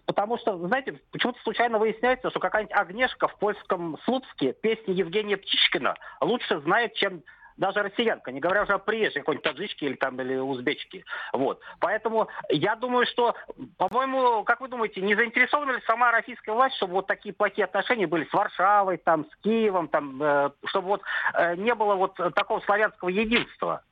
Потому 0.06 0.38
что, 0.38 0.56
знаете, 0.68 1.00
почему-то 1.10 1.40
случайно 1.42 1.80
выясняется, 1.80 2.30
что 2.30 2.38
какая-нибудь 2.38 2.76
Агнешка 2.76 3.26
в 3.26 3.36
польском 3.40 3.98
Слуцке 4.04 4.52
песни 4.52 4.92
Евгения 4.92 5.36
Птичкина 5.36 5.96
лучше 6.20 6.60
знает, 6.60 6.94
чем 6.94 7.24
даже 7.56 7.82
россиянка, 7.82 8.32
не 8.32 8.40
говоря 8.40 8.62
уже 8.62 8.74
о 8.74 8.78
приезжей 8.78 9.22
какой-нибудь 9.22 9.44
таджичке 9.44 9.86
или 9.86 9.94
там 9.94 10.20
или 10.20 10.36
узбечке. 10.36 11.04
Вот. 11.32 11.60
Поэтому 11.80 12.28
я 12.48 12.76
думаю, 12.76 13.06
что, 13.06 13.34
по-моему, 13.78 14.44
как 14.44 14.60
вы 14.60 14.68
думаете, 14.68 15.00
не 15.00 15.14
заинтересована 15.14 15.72
ли 15.72 15.82
сама 15.86 16.10
российская 16.12 16.52
власть, 16.52 16.76
чтобы 16.76 16.94
вот 16.94 17.06
такие 17.06 17.34
плохие 17.34 17.64
отношения 17.64 18.06
были 18.06 18.24
с 18.24 18.32
Варшавой, 18.32 18.98
там, 18.98 19.26
с 19.26 19.36
Киевом, 19.42 19.88
там, 19.88 20.22
э, 20.22 20.50
чтобы 20.66 20.88
вот 20.88 21.02
э, 21.34 21.56
не 21.56 21.74
было 21.74 21.94
вот 21.94 22.14
такого 22.34 22.60
славянского 22.60 23.08
единства? 23.08 23.82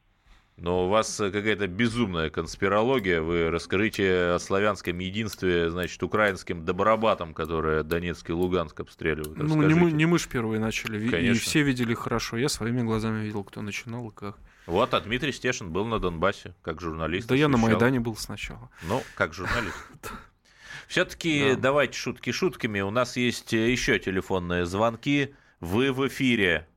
Но 0.56 0.86
у 0.86 0.88
вас 0.88 1.18
э, 1.20 1.32
какая-то 1.32 1.66
безумная 1.66 2.30
конспирология. 2.30 3.20
Вы 3.20 3.50
расскажите 3.50 4.34
о 4.34 4.38
славянском 4.38 4.96
единстве, 4.98 5.68
значит, 5.68 6.00
украинским 6.02 6.64
добробатам, 6.64 7.34
которые 7.34 7.82
Донецк 7.82 8.30
и 8.30 8.32
Луганск 8.32 8.78
обстреливают. 8.78 9.36
Ну, 9.36 9.62
не 9.62 9.74
мы, 9.74 9.90
не 9.90 10.06
мы 10.06 10.18
ж 10.20 10.28
первые 10.28 10.60
начали. 10.60 10.96
Ви- 10.96 11.08
И 11.08 11.10
Конечно. 11.10 11.40
все 11.42 11.62
видели 11.62 11.92
хорошо. 11.94 12.36
Я 12.36 12.48
своими 12.48 12.82
глазами 12.82 13.24
видел, 13.24 13.42
кто 13.42 13.62
начинал 13.62 14.08
и 14.10 14.14
как. 14.14 14.38
Вот, 14.66 14.94
а 14.94 15.00
Дмитрий 15.00 15.32
Стешин 15.32 15.70
был 15.72 15.86
на 15.86 15.98
Донбассе, 15.98 16.54
как 16.62 16.80
журналист. 16.80 17.28
Да 17.28 17.34
я 17.34 17.48
на 17.48 17.54
освещал. 17.56 17.70
Майдане 17.72 18.00
был 18.00 18.16
сначала. 18.16 18.70
Ну, 18.88 19.02
как 19.16 19.34
журналист. 19.34 19.76
Все-таки 20.88 21.54
Да. 21.54 21.60
давайте 21.62 21.98
шутки 21.98 22.30
шутками. 22.30 22.80
У 22.80 22.90
нас 22.90 23.16
есть 23.16 23.52
э, 23.52 23.70
еще 23.72 23.98
телефонные 23.98 24.66
звонки. 24.66 25.34
Вы 25.60 25.92
в 25.92 26.06
эфире. 26.06 26.68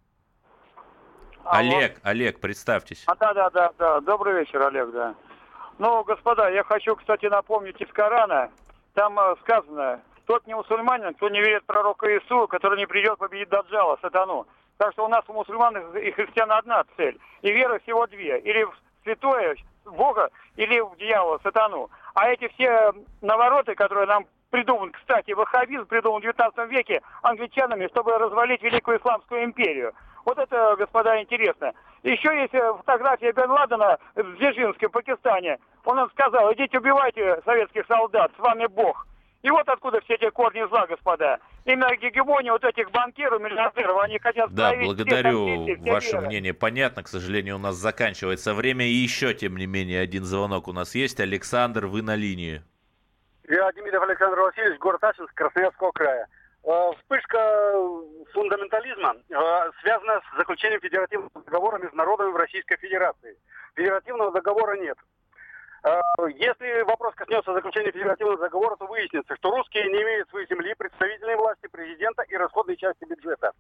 Олег, 1.52 2.00
Олег, 2.04 2.40
представьтесь. 2.40 3.04
А, 3.08 3.16
да, 3.16 3.34
да, 3.34 3.50
да, 3.50 3.72
да. 3.78 4.02
Добрый 4.02 4.40
вечер, 4.40 4.62
Олег, 4.62 4.92
да. 4.92 5.16
Ну, 5.80 6.04
господа, 6.04 6.50
я 6.50 6.64
хочу, 6.64 6.96
кстати, 6.96 7.28
напомнить 7.28 7.80
из 7.80 7.92
Корана. 7.94 8.50
Там 8.94 9.20
э, 9.20 9.36
сказано, 9.42 10.02
тот 10.26 10.46
не 10.48 10.56
мусульманин, 10.56 11.14
кто 11.14 11.30
не 11.30 11.40
верит 11.40 11.66
пророка 11.66 12.12
Иисуса, 12.12 12.48
который 12.48 12.78
не 12.78 12.88
придет 12.88 13.18
победить 13.18 13.50
Даджала, 13.50 13.98
сатану. 14.02 14.48
Так 14.78 14.94
что 14.94 15.06
у 15.06 15.08
нас 15.08 15.24
у 15.28 15.34
мусульман 15.34 15.98
и 15.98 16.12
христиан 16.12 16.52
одна 16.52 16.84
цель. 16.98 17.18
И 17.42 17.52
вера 17.52 17.80
всего 17.80 18.06
две. 18.08 18.40
Или 18.40 18.64
в 18.64 18.74
святое 19.04 19.56
Бога, 19.86 20.30
или 20.56 20.80
в 20.80 20.96
дьявола, 20.98 21.40
сатану. 21.44 21.90
А 22.14 22.30
эти 22.30 22.48
все 22.50 22.94
навороты, 23.22 23.76
которые 23.76 24.08
нам 24.08 24.26
придуман, 24.50 24.92
кстати, 24.92 25.32
ваххабизм 25.32 25.86
придуман 25.86 26.20
в 26.20 26.24
19 26.24 26.70
веке 26.70 27.02
англичанами, 27.22 27.88
чтобы 27.88 28.18
развалить 28.18 28.62
Великую 28.62 29.00
Исламскую 29.00 29.44
империю. 29.44 29.94
Вот 30.28 30.38
это, 30.38 30.76
господа, 30.78 31.22
интересно. 31.22 31.72
Еще 32.04 32.28
есть 32.42 32.54
э, 32.54 32.74
фотография 32.80 33.32
Бен 33.32 33.50
Ладена 33.50 33.98
в 34.14 34.36
Дзержинске, 34.36 34.90
в 34.90 34.92
Пакистане. 34.92 35.58
Он 35.86 35.96
нам 35.96 36.12
сказал, 36.12 36.52
идите 36.52 36.80
убивайте 36.80 37.42
советских 37.46 37.86
солдат, 37.88 38.30
с 38.36 38.40
вами 38.40 38.66
Бог. 38.66 39.08
И 39.42 39.50
вот 39.50 39.70
откуда 39.70 40.02
все 40.02 40.16
эти 40.16 40.30
корни 40.32 40.68
зла, 40.68 40.86
господа. 40.86 41.40
Именно 41.64 41.96
гегемония 41.96 42.52
вот 42.52 42.66
этих 42.66 42.92
банкиров, 42.92 43.42
миллиардеров, 43.42 44.02
они 44.02 44.20
хотят 44.20 44.54
Да, 44.54 44.74
все 44.74 44.84
благодарю. 44.84 45.64
все 45.64 45.92
Ваше 45.94 46.12
веры. 46.12 46.26
мнение 46.28 46.54
понятно. 46.54 47.04
К 47.04 47.08
сожалению, 47.08 47.56
у 47.56 47.60
нас 47.60 47.76
заканчивается 47.76 48.54
время. 48.54 48.86
И 48.86 48.92
еще, 48.92 49.34
тем 49.34 49.56
не 49.56 49.66
менее, 49.66 50.02
один 50.02 50.26
звонок 50.26 50.68
у 50.68 50.74
нас 50.74 50.94
есть. 50.94 51.22
Александр, 51.22 51.86
вы 51.86 52.02
на 52.02 52.16
линии. 52.16 52.62
Я 53.48 53.72
Демидов 53.72 54.04
Александр 54.04 54.42
Васильевич, 54.42 54.78
город 54.80 55.02
Ачинск, 55.06 55.34
Красноярского 55.34 55.92
края. 55.94 56.28
Э, 56.66 56.92
Вспышка 57.00 57.38
фундаментализма 58.34 59.16
э, 59.30 59.34
с 60.22 60.38
заключением 60.38 60.82
федеративного 60.82 61.32
договора 61.46 61.78
между 61.80 61.96
народами 61.98 62.32
в 62.32 62.36
Российской 62.38 62.78
Федерации. 62.78 63.38
Федеративного 63.76 64.32
договора 64.32 64.78
нет. 64.78 64.98
Э, 65.84 66.00
Если 66.36 66.82
вопрос 66.84 67.14
коснется 67.16 67.54
заключения 67.54 67.92
федеративного 67.92 68.38
договора, 68.38 68.76
то 68.76 68.88
выяснится, 68.88 69.36
что 69.36 69.52
русские 69.52 69.86
не 69.86 70.02
имеют 70.02 70.30
своей 70.30 70.48
земли, 70.48 70.74
представительной 70.78 71.36
власти, 71.36 71.68
президента 71.68 72.24
и 72.24 72.36
расходной 72.36 72.76
части 72.78 73.06
бюджета. 73.06 73.52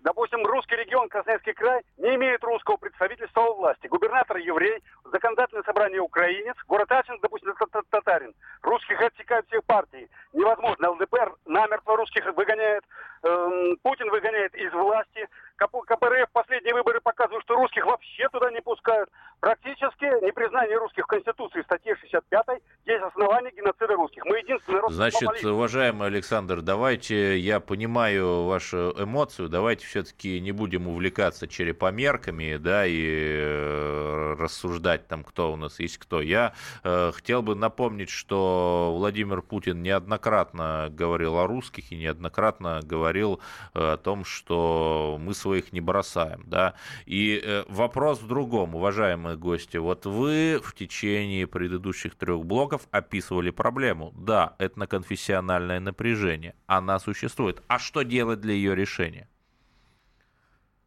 Допустим, 0.00 0.44
русский 0.46 0.76
регион 0.76 1.08
Красноярский 1.08 1.54
край 1.54 1.82
не 1.96 2.14
имеет 2.16 2.44
русского 2.44 2.76
представительства 2.76 3.40
во 3.40 3.54
власти. 3.54 3.86
Губернатор 3.86 4.36
еврей, 4.36 4.82
законодательное 5.04 5.64
собрание 5.64 6.00
украинец, 6.00 6.54
город 6.68 6.92
Ачинск, 6.92 7.22
допустим, 7.22 7.54
та- 7.54 7.66
та- 7.66 7.82
татарин. 7.90 8.34
Русских 8.62 9.00
отсекают 9.00 9.46
всех 9.46 9.64
партий. 9.64 10.08
Невозможно. 10.34 10.90
ЛДПР 10.90 11.34
намертво 11.46 11.96
русских 11.96 12.26
выгоняет. 12.36 12.84
Эм, 13.22 13.78
Путин 13.82 14.10
выгоняет 14.10 14.54
из 14.54 14.70
власти. 14.72 15.28
КП- 15.56 15.84
КПРФ 15.86 16.30
последние 16.32 16.74
выборы 16.74 17.00
показывают, 17.00 17.44
что 17.44 17.54
русских 17.54 17.84
вообще 17.86 18.28
туда 18.30 18.50
не 18.50 18.60
пускают. 18.60 19.10
Практически 19.40 20.04
непризнание 20.24 20.76
русских 20.78 21.04
в 21.04 21.06
Конституции 21.06 21.62
статье 21.62 21.96
65 21.96 22.46
есть 22.86 23.02
основание 23.02 23.52
геноцида 23.52 23.94
русских. 23.94 24.24
Мы 24.24 24.38
единственный 24.38 24.76
народ. 24.76 24.92
Значит, 24.92 25.44
уважаемый 25.44 26.08
Александр, 26.08 26.62
давайте, 26.62 27.38
я 27.38 27.60
понимаю 27.60 28.44
вашу 28.44 28.94
эмоцию, 28.98 29.48
давайте 29.48 29.86
все-таки 29.86 30.40
не 30.40 30.52
будем 30.52 30.88
увлекаться 30.88 31.48
черепомерками, 31.48 32.56
да, 32.56 32.86
и 32.86 33.04
э, 33.06 34.36
рассуждать 34.38 35.08
там, 35.08 35.24
кто 35.24 35.52
у 35.52 35.56
нас 35.56 35.78
есть 35.80 35.98
кто. 35.98 36.20
Я 36.20 36.54
э, 36.84 37.12
хотел 37.14 37.42
бы 37.42 37.54
напомнить, 37.54 38.10
что 38.10 38.94
Владимир 38.96 39.42
Путин 39.42 39.82
неоднократно 39.82 40.88
говорил 40.90 41.38
о 41.38 41.46
русских 41.46 41.92
и 41.92 41.96
неоднократно 41.96 42.80
говорил 42.82 43.40
э, 43.74 43.92
о 43.92 43.96
том, 43.96 44.24
что 44.24 45.18
мы 45.20 45.34
своих 45.46 45.72
не 45.72 45.80
бросаем, 45.80 46.42
да. 46.46 46.74
И 47.06 47.40
э, 47.42 47.64
вопрос 47.68 48.20
в 48.20 48.26
другом, 48.26 48.74
уважаемые 48.74 49.36
гости. 49.36 49.76
Вот 49.76 50.04
вы 50.04 50.60
в 50.62 50.74
течение 50.74 51.46
предыдущих 51.46 52.16
трех 52.16 52.44
блоков 52.44 52.88
описывали 52.90 53.50
проблему. 53.50 54.12
Да, 54.16 54.56
этноконфессиональное 54.58 55.78
напряжение. 55.78 56.54
Она 56.66 56.98
существует. 56.98 57.62
А 57.68 57.78
что 57.78 58.02
делать 58.02 58.40
для 58.40 58.54
ее 58.54 58.74
решения? 58.74 59.28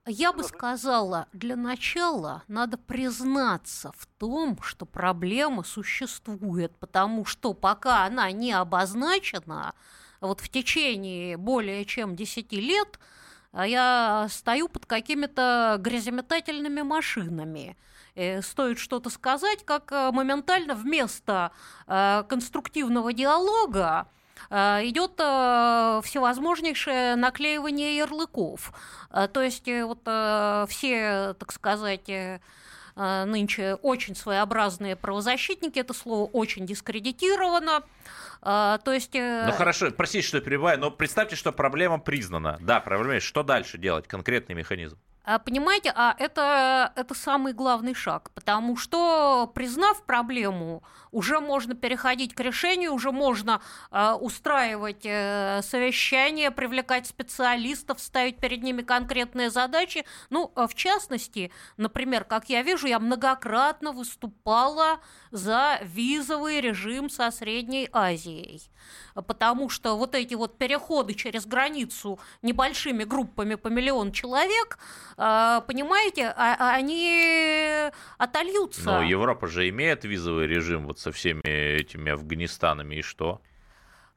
Я 0.06 0.34
бы 0.34 0.44
сказала, 0.44 1.28
для 1.32 1.56
начала 1.56 2.44
надо 2.48 2.78
признаться 2.78 3.94
в 3.96 4.08
том, 4.18 4.58
что 4.62 4.86
проблема 4.86 5.64
существует, 5.64 6.76
потому 6.80 7.26
что 7.26 7.54
пока 7.54 8.06
она 8.06 8.32
не 8.32 8.52
обозначена, 8.52 9.74
вот 10.20 10.42
в 10.42 10.50
течение 10.50 11.38
более 11.38 11.86
чем 11.86 12.16
10 12.16 12.52
лет 12.54 13.00
а 13.52 13.68
я 13.68 14.28
стою 14.30 14.68
под 14.68 14.86
какими-то 14.86 15.78
гряземетательными 15.80 16.82
машинами. 16.82 17.78
Э, 18.16 18.42
Стоит 18.42 18.80
что-то 18.80 19.10
сказать, 19.10 19.66
как 19.66 19.92
э, 19.92 20.12
моментально 20.12 20.76
вместо 20.76 21.52
э, 21.88 22.24
конструктивного 22.28 23.14
диалога 23.14 24.08
э, 24.50 24.56
идет 24.86 25.14
всевозможнейшее 26.06 27.16
наклеивание 27.16 27.98
ярлыков. 27.98 28.74
То 29.12 29.42
есть 29.42 29.68
вот 29.68 30.02
все, 30.70 31.34
так 31.40 31.52
сказать, 31.52 32.10
нынче 32.96 33.76
очень 33.76 34.16
своеобразные 34.16 34.96
правозащитники, 34.96 35.80
это 35.80 35.94
слово 35.94 36.30
очень 36.30 36.66
дискредитировано. 36.66 37.84
Э, 38.42 38.78
То 38.84 38.94
есть... 38.94 39.16
э, 39.16 39.46
Ну 39.48 39.52
хорошо, 39.54 39.92
простите, 39.92 40.28
что 40.28 40.40
перебиваю, 40.42 40.80
но 40.80 40.92
представьте, 40.92 41.36
что 41.36 41.52
проблема 41.52 42.00
признана. 42.00 42.58
Да, 42.62 42.80
проблема 42.80 43.16
есть. 43.16 43.26
Что 43.26 43.44
дальше 43.44 43.78
делать? 43.78 44.08
Конкретный 44.08 44.56
механизм. 44.56 44.98
А, 45.32 45.38
Понимаете, 45.38 45.94
а 45.96 46.16
это, 46.18 46.92
это 46.96 47.14
самый 47.14 47.54
главный 47.54 47.94
шаг, 47.94 48.32
потому 48.34 48.76
что, 48.76 49.52
признав 49.54 50.02
проблему, 50.02 50.82
уже 51.12 51.40
можно 51.40 51.76
переходить 51.76 52.34
к 52.34 52.40
решению, 52.40 52.94
уже 52.94 53.12
можно 53.12 53.62
э, 53.92 54.14
устраивать 54.14 55.06
э, 55.06 55.62
совещания, 55.62 56.50
привлекать 56.50 57.06
специалистов, 57.06 58.00
ставить 58.00 58.38
перед 58.38 58.64
ними 58.64 58.82
конкретные 58.82 59.52
задачи. 59.52 60.04
Ну, 60.32 60.52
э, 60.56 60.66
в 60.68 60.74
частности, 60.74 61.52
например, 61.78 62.24
как 62.24 62.50
я 62.50 62.64
вижу, 62.64 62.88
я 62.88 62.98
многократно 62.98 63.92
выступала 63.92 65.00
за 65.30 65.80
визовый 65.84 66.60
режим 66.60 67.08
со 67.08 67.30
Средней 67.30 67.88
Азией 67.94 68.64
потому 69.22 69.70
что 69.70 69.98
вот 69.98 70.16
эти 70.16 70.34
вот 70.36 70.58
переходы 70.58 71.14
через 71.14 71.46
границу 71.46 72.20
небольшими 72.42 73.04
группами 73.04 73.56
по 73.56 73.68
миллион 73.68 74.12
человек, 74.12 74.80
понимаете, 75.68 76.34
а- 76.36 76.56
а 76.60 76.76
они 76.76 77.92
отольются. 78.18 78.84
Но 78.86 79.02
Европа 79.04 79.48
же 79.48 79.68
имеет 79.70 80.06
визовый 80.06 80.48
режим 80.48 80.88
вот 80.88 81.00
со 81.00 81.12
всеми 81.12 81.42
этими 81.46 82.12
Афганистанами, 82.12 82.96
и 82.96 83.02
что? 83.02 83.42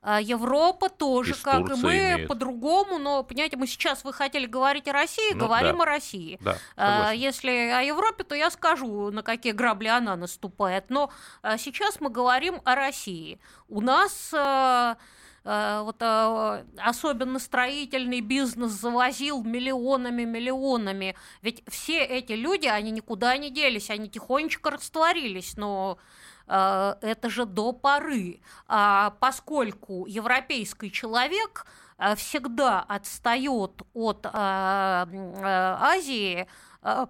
А 0.05 0.21
Европа 0.21 0.89
тоже, 0.89 1.31
Из 1.33 1.41
как 1.43 1.61
и 1.61 1.65
Турции 1.65 1.83
мы, 1.85 1.97
имеет. 2.15 2.29
по-другому, 2.29 2.99
но, 2.99 3.23
понимаете, 3.23 3.57
мы 3.57 3.69
сейчас 3.69 4.03
вы 4.03 4.13
хотели 4.13 4.47
говорить 4.47 4.89
о 4.89 4.93
России, 4.93 5.33
Ну, 5.33 5.47
говорим 5.47 5.77
да. 5.79 5.83
о 5.85 5.87
России. 5.87 6.39
Да, 6.41 6.57
А, 6.77 6.97
согласен. 6.97 7.21
Если 7.21 7.51
о 7.71 7.83
Европе, 7.83 8.25
то 8.25 8.35
я 8.35 8.51
скажу, 8.51 9.13
на 9.13 9.23
какие 9.23 9.53
грабли 9.53 9.87
она 9.87 10.17
наступает. 10.17 10.87
Но 10.91 11.11
а, 11.43 11.57
сейчас 11.57 12.01
мы 12.01 12.11
говорим 12.11 12.61
о 12.65 12.75
России. 12.75 13.39
У 13.69 13.81
нас 13.81 14.33
а, 14.35 14.97
вот 15.45 15.97
э, 16.01 16.65
особенно 16.79 17.39
строительный 17.39 18.21
бизнес 18.21 18.71
завозил 18.71 19.43
миллионами, 19.43 20.25
миллионами. 20.25 21.17
Ведь 21.43 21.63
все 21.69 22.05
эти 22.05 22.33
люди, 22.33 22.67
они 22.67 22.91
никуда 22.93 23.37
не 23.37 23.51
делись, 23.51 23.91
они 23.91 24.09
тихонечко 24.09 24.71
растворились, 24.71 25.57
но 25.57 25.99
э, 26.47 26.95
это 27.01 27.29
же 27.29 27.45
до 27.45 27.73
поры. 27.73 28.41
А 28.69 29.15
поскольку 29.19 30.07
европейский 30.07 30.93
человек 30.93 31.67
всегда 32.17 32.81
отстает 32.81 33.83
от 33.95 34.27
Азии, 34.27 35.93
Э, 36.43 36.47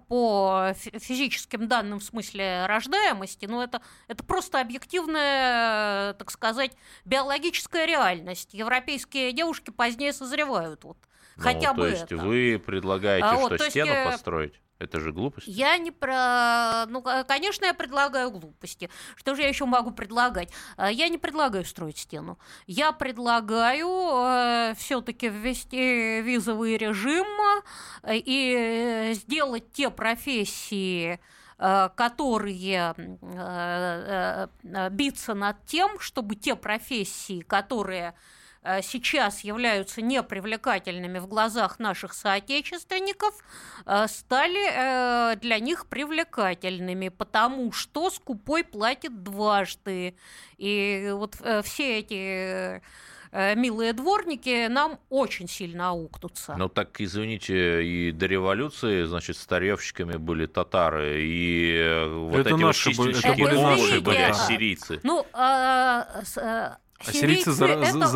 по 0.07 0.73
физическим 0.75 1.67
данным 1.67 1.99
в 1.99 2.03
смысле 2.03 2.65
рождаемости, 2.67 3.45
но 3.47 3.63
это, 3.63 3.81
это 4.07 4.23
просто 4.23 4.61
объективная, 4.61 6.13
так 6.13 6.29
сказать, 6.29 6.71
биологическая 7.05 7.85
реальность. 7.85 8.53
Европейские 8.53 9.31
девушки 9.31 9.71
позднее 9.71 10.13
созревают. 10.13 10.83
Вот. 10.83 10.97
Ну, 11.37 11.43
Хотя 11.43 11.73
то 11.73 11.81
бы 11.81 11.87
есть 11.87 12.03
это. 12.03 12.17
вы 12.17 12.61
предлагаете, 12.63 13.25
а, 13.25 13.33
что 13.33 13.49
вот, 13.49 13.61
стену 13.61 13.91
есть, 13.91 14.07
э, 14.07 14.11
построить? 14.11 14.61
Это 14.83 14.99
же 14.99 15.13
глупость. 15.13 15.47
Я 15.47 15.77
не 15.77 15.91
про... 15.91 16.85
Ну, 16.87 17.01
конечно, 17.25 17.65
я 17.65 17.73
предлагаю 17.73 18.31
глупости. 18.31 18.89
Что 19.15 19.33
же 19.33 19.41
я 19.41 19.47
еще 19.47 19.65
могу 19.65 19.91
предлагать? 19.91 20.51
А, 20.75 20.91
я 20.91 21.07
не 21.07 21.17
предлагаю 21.17 21.63
строить 21.63 21.99
стену. 21.99 22.37
Я 22.67 22.91
предлагаю 22.91 23.87
э, 23.87 24.73
все-таки 24.75 25.29
ввести 25.29 26.21
визовый 26.21 26.75
режим 26.75 27.25
э, 28.03 28.17
и 28.17 29.13
сделать 29.13 29.71
те 29.71 29.89
профессии, 29.89 31.19
э, 31.57 31.89
которые 31.95 32.93
э, 32.97 34.47
биться 34.91 35.33
над 35.33 35.65
тем, 35.65 35.97
чтобы 35.99 36.35
те 36.35 36.55
профессии, 36.55 37.39
которые 37.39 38.15
сейчас 38.81 39.41
являются 39.41 40.01
непривлекательными 40.01 41.19
в 41.19 41.27
глазах 41.27 41.79
наших 41.79 42.13
соотечественников, 42.13 43.35
э, 43.85 44.07
стали 44.07 45.33
э, 45.33 45.35
для 45.37 45.59
них 45.59 45.87
привлекательными, 45.87 47.09
потому 47.09 47.71
что 47.71 48.09
скупой 48.09 48.63
платит 48.63 49.23
дважды. 49.23 50.15
И 50.57 51.11
вот 51.13 51.35
все 51.63 51.99
эти 51.99 52.81
милые 53.55 53.93
дворники 53.93 54.67
нам 54.67 54.99
очень 55.09 55.49
сильно 55.49 55.89
аукнутся. 55.89 56.55
Ну 56.55 56.69
так, 56.69 57.01
извините, 57.01 57.83
и 57.83 58.11
до 58.11 58.27
революции, 58.27 59.05
значит, 59.05 59.37
старевщиками 59.37 60.17
были 60.17 60.45
татары, 60.45 61.23
и 61.23 62.05
вот 62.09 62.37
это 62.37 62.49
эти 62.53 62.61
наши 62.61 62.91
вот 62.91 63.07
были, 63.07 63.17
это 63.17 63.33
были 63.33 63.55
наши 63.55 64.01
были 64.01 64.17
ассирийцы. 64.17 64.99
Ну, 65.01 65.25
а, 65.33 66.07
Ассирийцы 66.99 67.51
за, 67.51 67.65
это. 67.65 68.07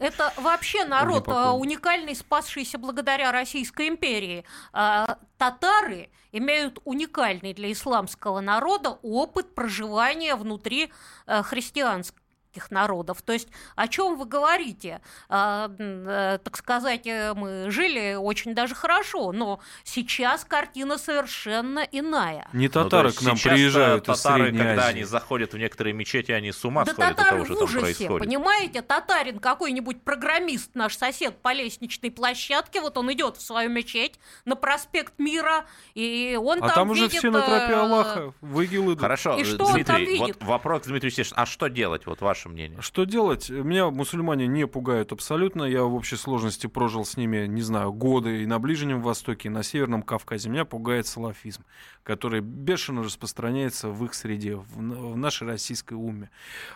Это 0.00 0.32
вообще 0.36 0.84
народ 0.84 1.28
а, 1.28 1.52
уникальный, 1.52 2.14
спасшийся 2.14 2.78
благодаря 2.78 3.32
Российской 3.32 3.88
империи. 3.88 4.44
А, 4.72 5.18
татары 5.36 6.10
имеют 6.32 6.80
уникальный 6.84 7.52
для 7.52 7.70
исламского 7.70 8.40
народа 8.40 8.98
опыт 9.02 9.54
проживания 9.54 10.36
внутри 10.36 10.90
а, 11.26 11.42
христианского 11.42 12.23
этих 12.54 12.70
народов. 12.70 13.22
То 13.22 13.32
есть 13.32 13.48
о 13.74 13.88
чем 13.88 14.16
вы 14.16 14.26
говорите? 14.26 15.00
А, 15.28 15.70
э, 15.78 16.38
так 16.42 16.56
сказать, 16.56 17.06
э, 17.06 17.34
мы 17.34 17.70
жили 17.70 18.14
очень 18.14 18.54
даже 18.54 18.74
хорошо, 18.74 19.32
но 19.32 19.60
сейчас 19.82 20.44
картина 20.44 20.98
совершенно 20.98 21.80
иная. 21.80 22.48
Не 22.52 22.68
татары 22.68 23.08
ну, 23.08 23.14
к 23.14 23.22
нам 23.22 23.36
приезжают 23.36 24.04
татары, 24.04 24.50
из 24.50 24.56
когда 24.56 24.84
Азии. 24.84 24.90
они 24.90 25.04
заходят 25.04 25.52
в 25.52 25.58
некоторые 25.58 25.94
мечети, 25.94 26.32
они 26.32 26.52
с 26.52 26.64
ума 26.64 26.84
да 26.84 26.92
сходят 26.92 27.16
татары 27.16 27.40
от 27.40 27.46
того, 27.48 27.54
в 27.54 27.56
что 27.56 27.64
ужасе, 27.64 27.74
там 27.74 27.82
происходит. 27.82 28.28
Понимаете, 28.28 28.82
татарин 28.82 29.38
какой-нибудь 29.38 30.02
программист, 30.02 30.74
наш 30.74 30.96
сосед 30.96 31.36
по 31.42 31.52
лестничной 31.52 32.10
площадке, 32.10 32.80
вот 32.80 32.96
он 32.96 33.12
идет 33.12 33.36
в 33.36 33.42
свою 33.42 33.70
мечеть 33.70 34.18
на 34.44 34.56
проспект 34.56 35.18
Мира, 35.18 35.64
и 35.94 36.38
он 36.40 36.58
а 36.58 36.68
там, 36.68 36.74
там 36.74 36.90
уже 36.90 37.04
видит, 37.04 37.18
все 37.18 37.30
на 37.30 37.40
тропе 37.42 37.72
э, 37.72 37.80
Аллаха, 37.80 38.34
в 38.40 38.64
идут. 38.64 39.00
Хорошо, 39.00 39.36
и 39.38 39.44
что 39.44 39.72
Дмитрий, 39.72 40.18
вот 40.18 40.42
вопрос 40.42 40.82
к 40.82 40.86
Дмитрию 40.86 41.10
Естественно, 41.10 41.42
а 41.42 41.46
что 41.46 41.68
делать, 41.68 42.06
вот 42.06 42.20
ваше 42.44 42.48
мнение? 42.48 42.80
Что 42.80 43.04
делать? 43.04 43.50
Меня 43.50 43.90
мусульмане 43.90 44.46
не 44.46 44.66
пугают 44.66 45.12
абсолютно. 45.12 45.64
Я 45.64 45.82
в 45.82 45.94
общей 45.94 46.16
сложности 46.16 46.66
прожил 46.66 47.04
с 47.04 47.16
ними, 47.16 47.46
не 47.46 47.62
знаю, 47.62 47.92
годы 47.92 48.42
и 48.42 48.46
на 48.46 48.58
Ближнем 48.58 49.00
Востоке, 49.02 49.48
и 49.48 49.50
на 49.50 49.62
Северном 49.62 50.02
Кавказе. 50.02 50.48
Меня 50.48 50.64
пугает 50.64 51.06
салафизм, 51.06 51.64
который 52.02 52.40
бешено 52.40 53.02
распространяется 53.02 53.88
в 53.88 54.04
их 54.04 54.14
среде, 54.14 54.56
в, 54.56 54.80
нашей 55.16 55.46
российской 55.46 55.94
уме. 55.94 56.30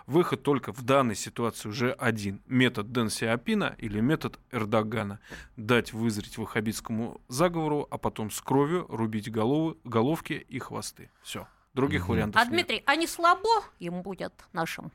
Выход 0.07 0.43
только 0.43 0.73
в 0.73 0.83
данной 0.83 1.15
ситуации 1.15 1.69
уже 1.69 1.93
один. 1.93 2.41
Метод 2.47 2.93
Дэн 2.93 3.11
Сиапина 3.11 3.75
или 3.79 4.01
метод 4.01 4.39
Эрдогана. 4.51 5.21
Дать 5.57 5.93
вызреть 5.93 6.39
ваххабитскому 6.39 7.21
заговору, 7.29 7.87
а 7.91 7.99
потом 7.99 8.31
с 8.31 8.41
кровью 8.41 8.87
рубить 8.89 9.31
головы, 9.31 9.77
головки 9.85 10.33
и 10.49 10.59
хвосты. 10.59 11.11
Все. 11.23 11.47
Других 11.75 12.09
вариантов 12.09 12.41
а, 12.41 12.45
нет. 12.45 12.53
Дмитрий, 12.53 12.83
а 12.87 12.97
не 12.97 13.07
слабо 13.07 13.49
им 13.79 14.03
будет 14.03 14.33
нашим? 14.53 14.91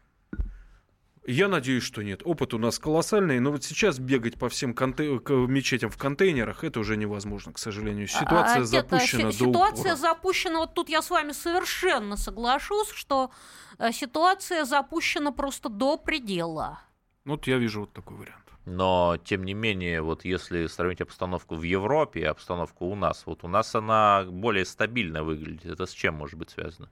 Я 1.26 1.48
надеюсь, 1.48 1.84
что 1.84 2.02
нет. 2.02 2.22
Опыт 2.26 2.54
у 2.54 2.58
нас 2.58 2.80
колоссальный, 2.80 3.40
но 3.40 3.52
вот 3.52 3.64
сейчас 3.64 3.98
бегать 3.98 4.38
по 4.38 4.50
всем 4.50 4.74
конте... 4.74 5.08
мечетям 5.08 5.90
в 5.90 5.98
контейнерах 5.98 6.64
это 6.64 6.82
уже 6.82 6.98
невозможно, 6.98 7.54
к 7.54 7.60
сожалению. 7.60 8.08
Ситуация 8.08 8.64
а, 8.64 8.66
запущена 8.66 9.24
нет, 9.24 9.32
до 9.32 9.46
Ситуация 9.46 9.94
упора. 9.94 9.96
запущена, 9.96 10.60
вот 10.60 10.74
тут 10.74 10.90
я 10.90 11.02
с 11.02 11.10
вами 11.10 11.32
совершенно 11.32 12.18
соглашусь, 12.18 12.90
что 12.90 13.32
э, 13.80 13.92
ситуация 13.94 14.66
запущена 14.66 15.32
просто 15.32 15.70
до 15.70 15.98
предела. 15.98 16.82
Ну, 17.24 17.34
вот 17.34 17.48
я 17.48 17.58
вижу 17.58 17.82
вот 17.82 17.94
такой 17.94 18.18
вариант. 18.18 18.44
Но, 18.66 19.18
тем 19.24 19.46
не 19.46 19.54
менее, 19.54 20.02
вот 20.02 20.26
если 20.26 20.68
сравнить 20.68 21.02
обстановку 21.02 21.56
в 21.56 21.64
Европе 21.64 22.22
и 22.22 22.26
обстановку 22.26 22.86
у 22.86 22.96
нас, 22.96 23.24
вот 23.26 23.44
у 23.44 23.48
нас 23.48 23.76
она 23.76 24.26
более 24.26 24.66
стабильно 24.66 25.24
выглядит. 25.24 25.66
Это 25.66 25.86
с 25.86 25.92
чем 25.92 26.16
может 26.16 26.38
быть 26.38 26.50
связано? 26.50 26.90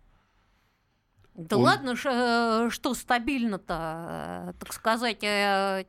Да 1.35 1.57
Он... 1.57 1.63
ладно, 1.63 1.95
э, 2.03 2.69
что 2.69 2.93
стабильно-то, 2.93 4.49
э, 4.49 4.53
так 4.59 4.73
сказать, 4.73 5.23
э, 5.23 5.85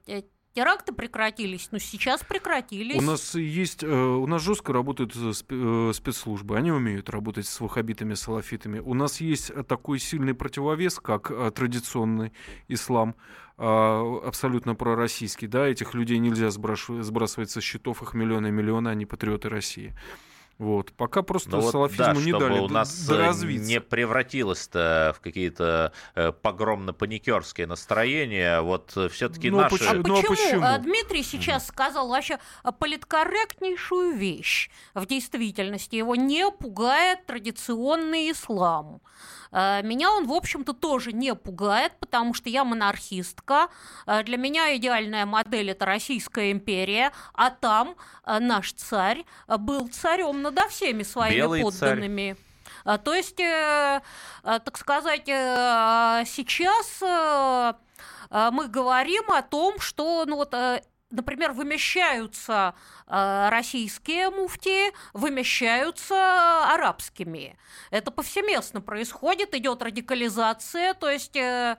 теракты 0.54 0.92
прекратились, 0.92 1.68
но 1.72 1.78
сейчас 1.78 2.22
прекратились. 2.22 2.96
У 2.96 3.02
нас 3.02 3.34
есть, 3.34 3.82
у 3.82 4.26
нас 4.26 4.42
жестко 4.42 4.72
работают 4.72 5.14
спецслужбы, 5.14 6.56
они 6.56 6.70
умеют 6.70 7.10
работать 7.10 7.46
с 7.46 7.60
ваххабитами, 7.60 8.14
салафитами. 8.14 8.78
У 8.78 8.94
нас 8.94 9.20
есть 9.20 9.50
такой 9.66 9.98
сильный 9.98 10.34
противовес, 10.34 11.00
как 11.00 11.54
традиционный 11.54 12.32
ислам, 12.68 13.16
абсолютно 13.56 14.74
пророссийский. 14.74 15.48
Да, 15.48 15.66
этих 15.66 15.94
людей 15.94 16.18
нельзя 16.18 16.50
сбрасывать 16.50 17.50
со 17.50 17.62
счетов, 17.62 18.02
их 18.02 18.12
миллионы 18.12 18.48
и 18.48 18.52
миллионы, 18.52 18.88
они 18.88 19.06
патриоты 19.06 19.48
России. 19.48 19.94
Вот. 20.62 20.92
Пока 20.92 21.22
просто 21.22 21.56
ну, 21.56 21.70
салафизму 21.72 22.14
вот, 22.14 22.14
да, 22.14 22.24
не 22.24 22.32
дали 22.32 22.60
у 22.60 22.68
нас 22.68 23.04
доразвиться. 23.04 23.68
не 23.68 23.80
превратилось-то 23.80 25.12
в 25.16 25.20
какие-то 25.20 25.92
э, 26.14 26.30
погромно-паникерские 26.30 27.66
настроения. 27.66 28.60
Вот 28.60 28.96
все-таки 29.10 29.50
ну, 29.50 29.62
наши... 29.62 29.84
А 29.84 29.94
ну, 29.94 30.02
почему? 30.04 30.18
А 30.18 30.78
почему? 30.78 30.78
Дмитрий 30.84 31.24
сейчас 31.24 31.66
сказал 31.66 32.06
вообще 32.06 32.38
политкорректнейшую 32.78 34.14
вещь. 34.14 34.70
В 34.94 35.04
действительности 35.04 35.96
его 35.96 36.14
не 36.14 36.48
пугает 36.52 37.26
традиционный 37.26 38.30
ислам. 38.30 39.00
Э, 39.52 39.82
меня 39.82 40.10
он, 40.10 40.26
в 40.26 40.32
общем-то, 40.32 40.72
тоже 40.72 41.12
не 41.12 41.34
пугает, 41.34 41.92
потому 42.00 42.34
что 42.34 42.48
я 42.48 42.64
монархистка. 42.64 43.68
Э, 44.06 44.22
для 44.22 44.36
меня 44.36 44.74
идеальная 44.76 45.26
модель– 45.26 45.70
это 45.72 45.84
Российская 45.84 46.50
империя, 46.50 47.12
а 47.34 47.50
там 47.50 47.94
э, 48.24 48.38
наш 48.38 48.72
царь 48.72 49.24
был 49.46 49.88
царем 49.88 50.42
над 50.52 50.70
всеми 50.70 51.02
своими 51.02 51.36
Белый 51.36 51.62
подданными. 51.62 52.36
Царь. 52.84 52.98
То 52.98 53.14
есть, 53.14 53.36
так 53.36 54.76
сказать, 54.76 55.26
сейчас 55.26 57.00
мы 58.50 58.68
говорим 58.68 59.30
о 59.30 59.42
том, 59.42 59.78
что 59.78 60.24
ну 60.26 60.36
вот 60.36 60.54
например, 61.12 61.52
вымещаются 61.52 62.74
э, 63.01 63.01
российские 63.12 64.30
муфтии, 64.30 64.92
вымещаются 65.12 66.72
арабскими. 66.72 67.56
Это 67.90 68.10
повсеместно 68.10 68.80
происходит, 68.80 69.54
идет 69.54 69.82
радикализация, 69.82 70.94
то 70.94 71.10
есть 71.10 71.36
э, 71.36 71.76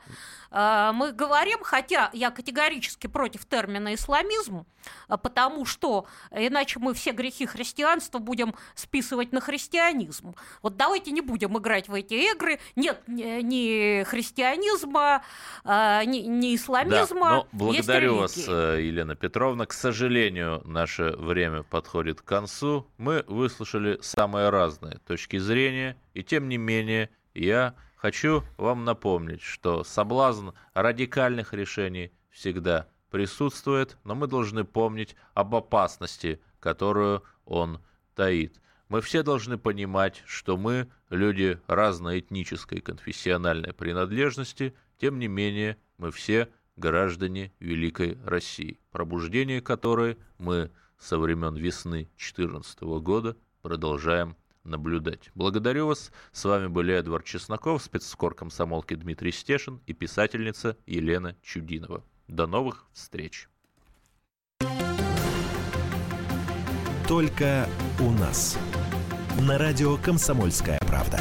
э, 0.51 0.91
мы 0.93 1.11
говорим, 1.11 1.59
хотя 1.63 2.09
я 2.13 2.29
категорически 2.29 3.07
против 3.07 3.45
термина 3.45 3.93
исламизм, 3.93 4.65
э, 5.09 5.17
потому 5.17 5.65
что 5.65 6.05
иначе 6.31 6.79
мы 6.79 6.93
все 6.93 7.11
грехи 7.11 7.45
христианства 7.45 8.19
будем 8.19 8.53
списывать 8.75 9.31
на 9.31 9.41
христианизм. 9.41 10.35
Вот 10.61 10.77
давайте 10.77 11.11
не 11.11 11.21
будем 11.21 11.57
играть 11.57 11.87
в 11.87 11.93
эти 11.93 12.31
игры. 12.31 12.59
Нет 12.75 13.01
ни 13.07 14.03
христианизма, 14.03 15.23
э, 15.65 16.01
ни, 16.05 16.19
ни 16.19 16.55
исламизма. 16.55 17.29
Да, 17.29 17.35
но 17.35 17.47
благодарю 17.51 18.17
вас, 18.17 18.37
э, 18.37 18.79
Елена 18.81 19.15
Петровна. 19.15 19.65
К 19.65 19.73
сожалению, 19.73 20.61
наше 20.65 21.15
время 21.23 21.63
подходит 21.63 22.21
к 22.21 22.25
концу. 22.25 22.87
Мы 22.97 23.23
выслушали 23.27 23.97
самые 24.01 24.49
разные 24.49 24.99
точки 25.07 25.37
зрения, 25.37 25.97
и 26.13 26.23
тем 26.23 26.49
не 26.49 26.57
менее 26.57 27.09
я 27.33 27.75
хочу 27.95 28.43
вам 28.57 28.85
напомнить, 28.85 29.41
что 29.41 29.83
соблазн 29.83 30.49
радикальных 30.73 31.53
решений 31.53 32.11
всегда 32.29 32.87
присутствует, 33.09 33.97
но 34.03 34.15
мы 34.15 34.27
должны 34.27 34.63
помнить 34.63 35.15
об 35.33 35.55
опасности, 35.55 36.41
которую 36.59 37.23
он 37.45 37.79
таит. 38.15 38.59
Мы 38.89 39.01
все 39.01 39.23
должны 39.23 39.57
понимать, 39.57 40.23
что 40.25 40.57
мы 40.57 40.89
люди 41.09 41.59
разной 41.67 42.19
этнической 42.19 42.81
конфессиональной 42.81 43.73
принадлежности, 43.73 44.75
тем 44.99 45.19
не 45.19 45.27
менее 45.27 45.77
мы 45.97 46.11
все 46.11 46.49
граждане 46.75 47.51
Великой 47.59 48.17
России, 48.25 48.79
пробуждение 48.91 49.61
которой 49.61 50.17
мы 50.37 50.71
со 51.03 51.17
времен 51.19 51.55
весны 51.55 52.09
2014 52.17 52.81
года 53.01 53.35
продолжаем 53.61 54.37
наблюдать. 54.63 55.29
Благодарю 55.35 55.87
вас. 55.87 56.11
С 56.31 56.45
вами 56.45 56.67
были 56.67 56.93
Эдвард 56.93 57.25
Чесноков, 57.25 57.83
спецскор 57.83 58.33
комсомолки 58.33 58.93
Дмитрий 58.95 59.33
Стешин 59.33 59.81
и 59.85 59.93
писательница 59.93 60.77
Елена 60.85 61.35
Чудинова. 61.43 62.03
До 62.27 62.47
новых 62.47 62.85
встреч. 62.93 63.49
Только 67.07 67.67
у 67.99 68.11
нас. 68.11 68.57
На 69.41 69.57
радио 69.57 69.97
«Комсомольская 69.97 70.79
правда». 70.87 71.19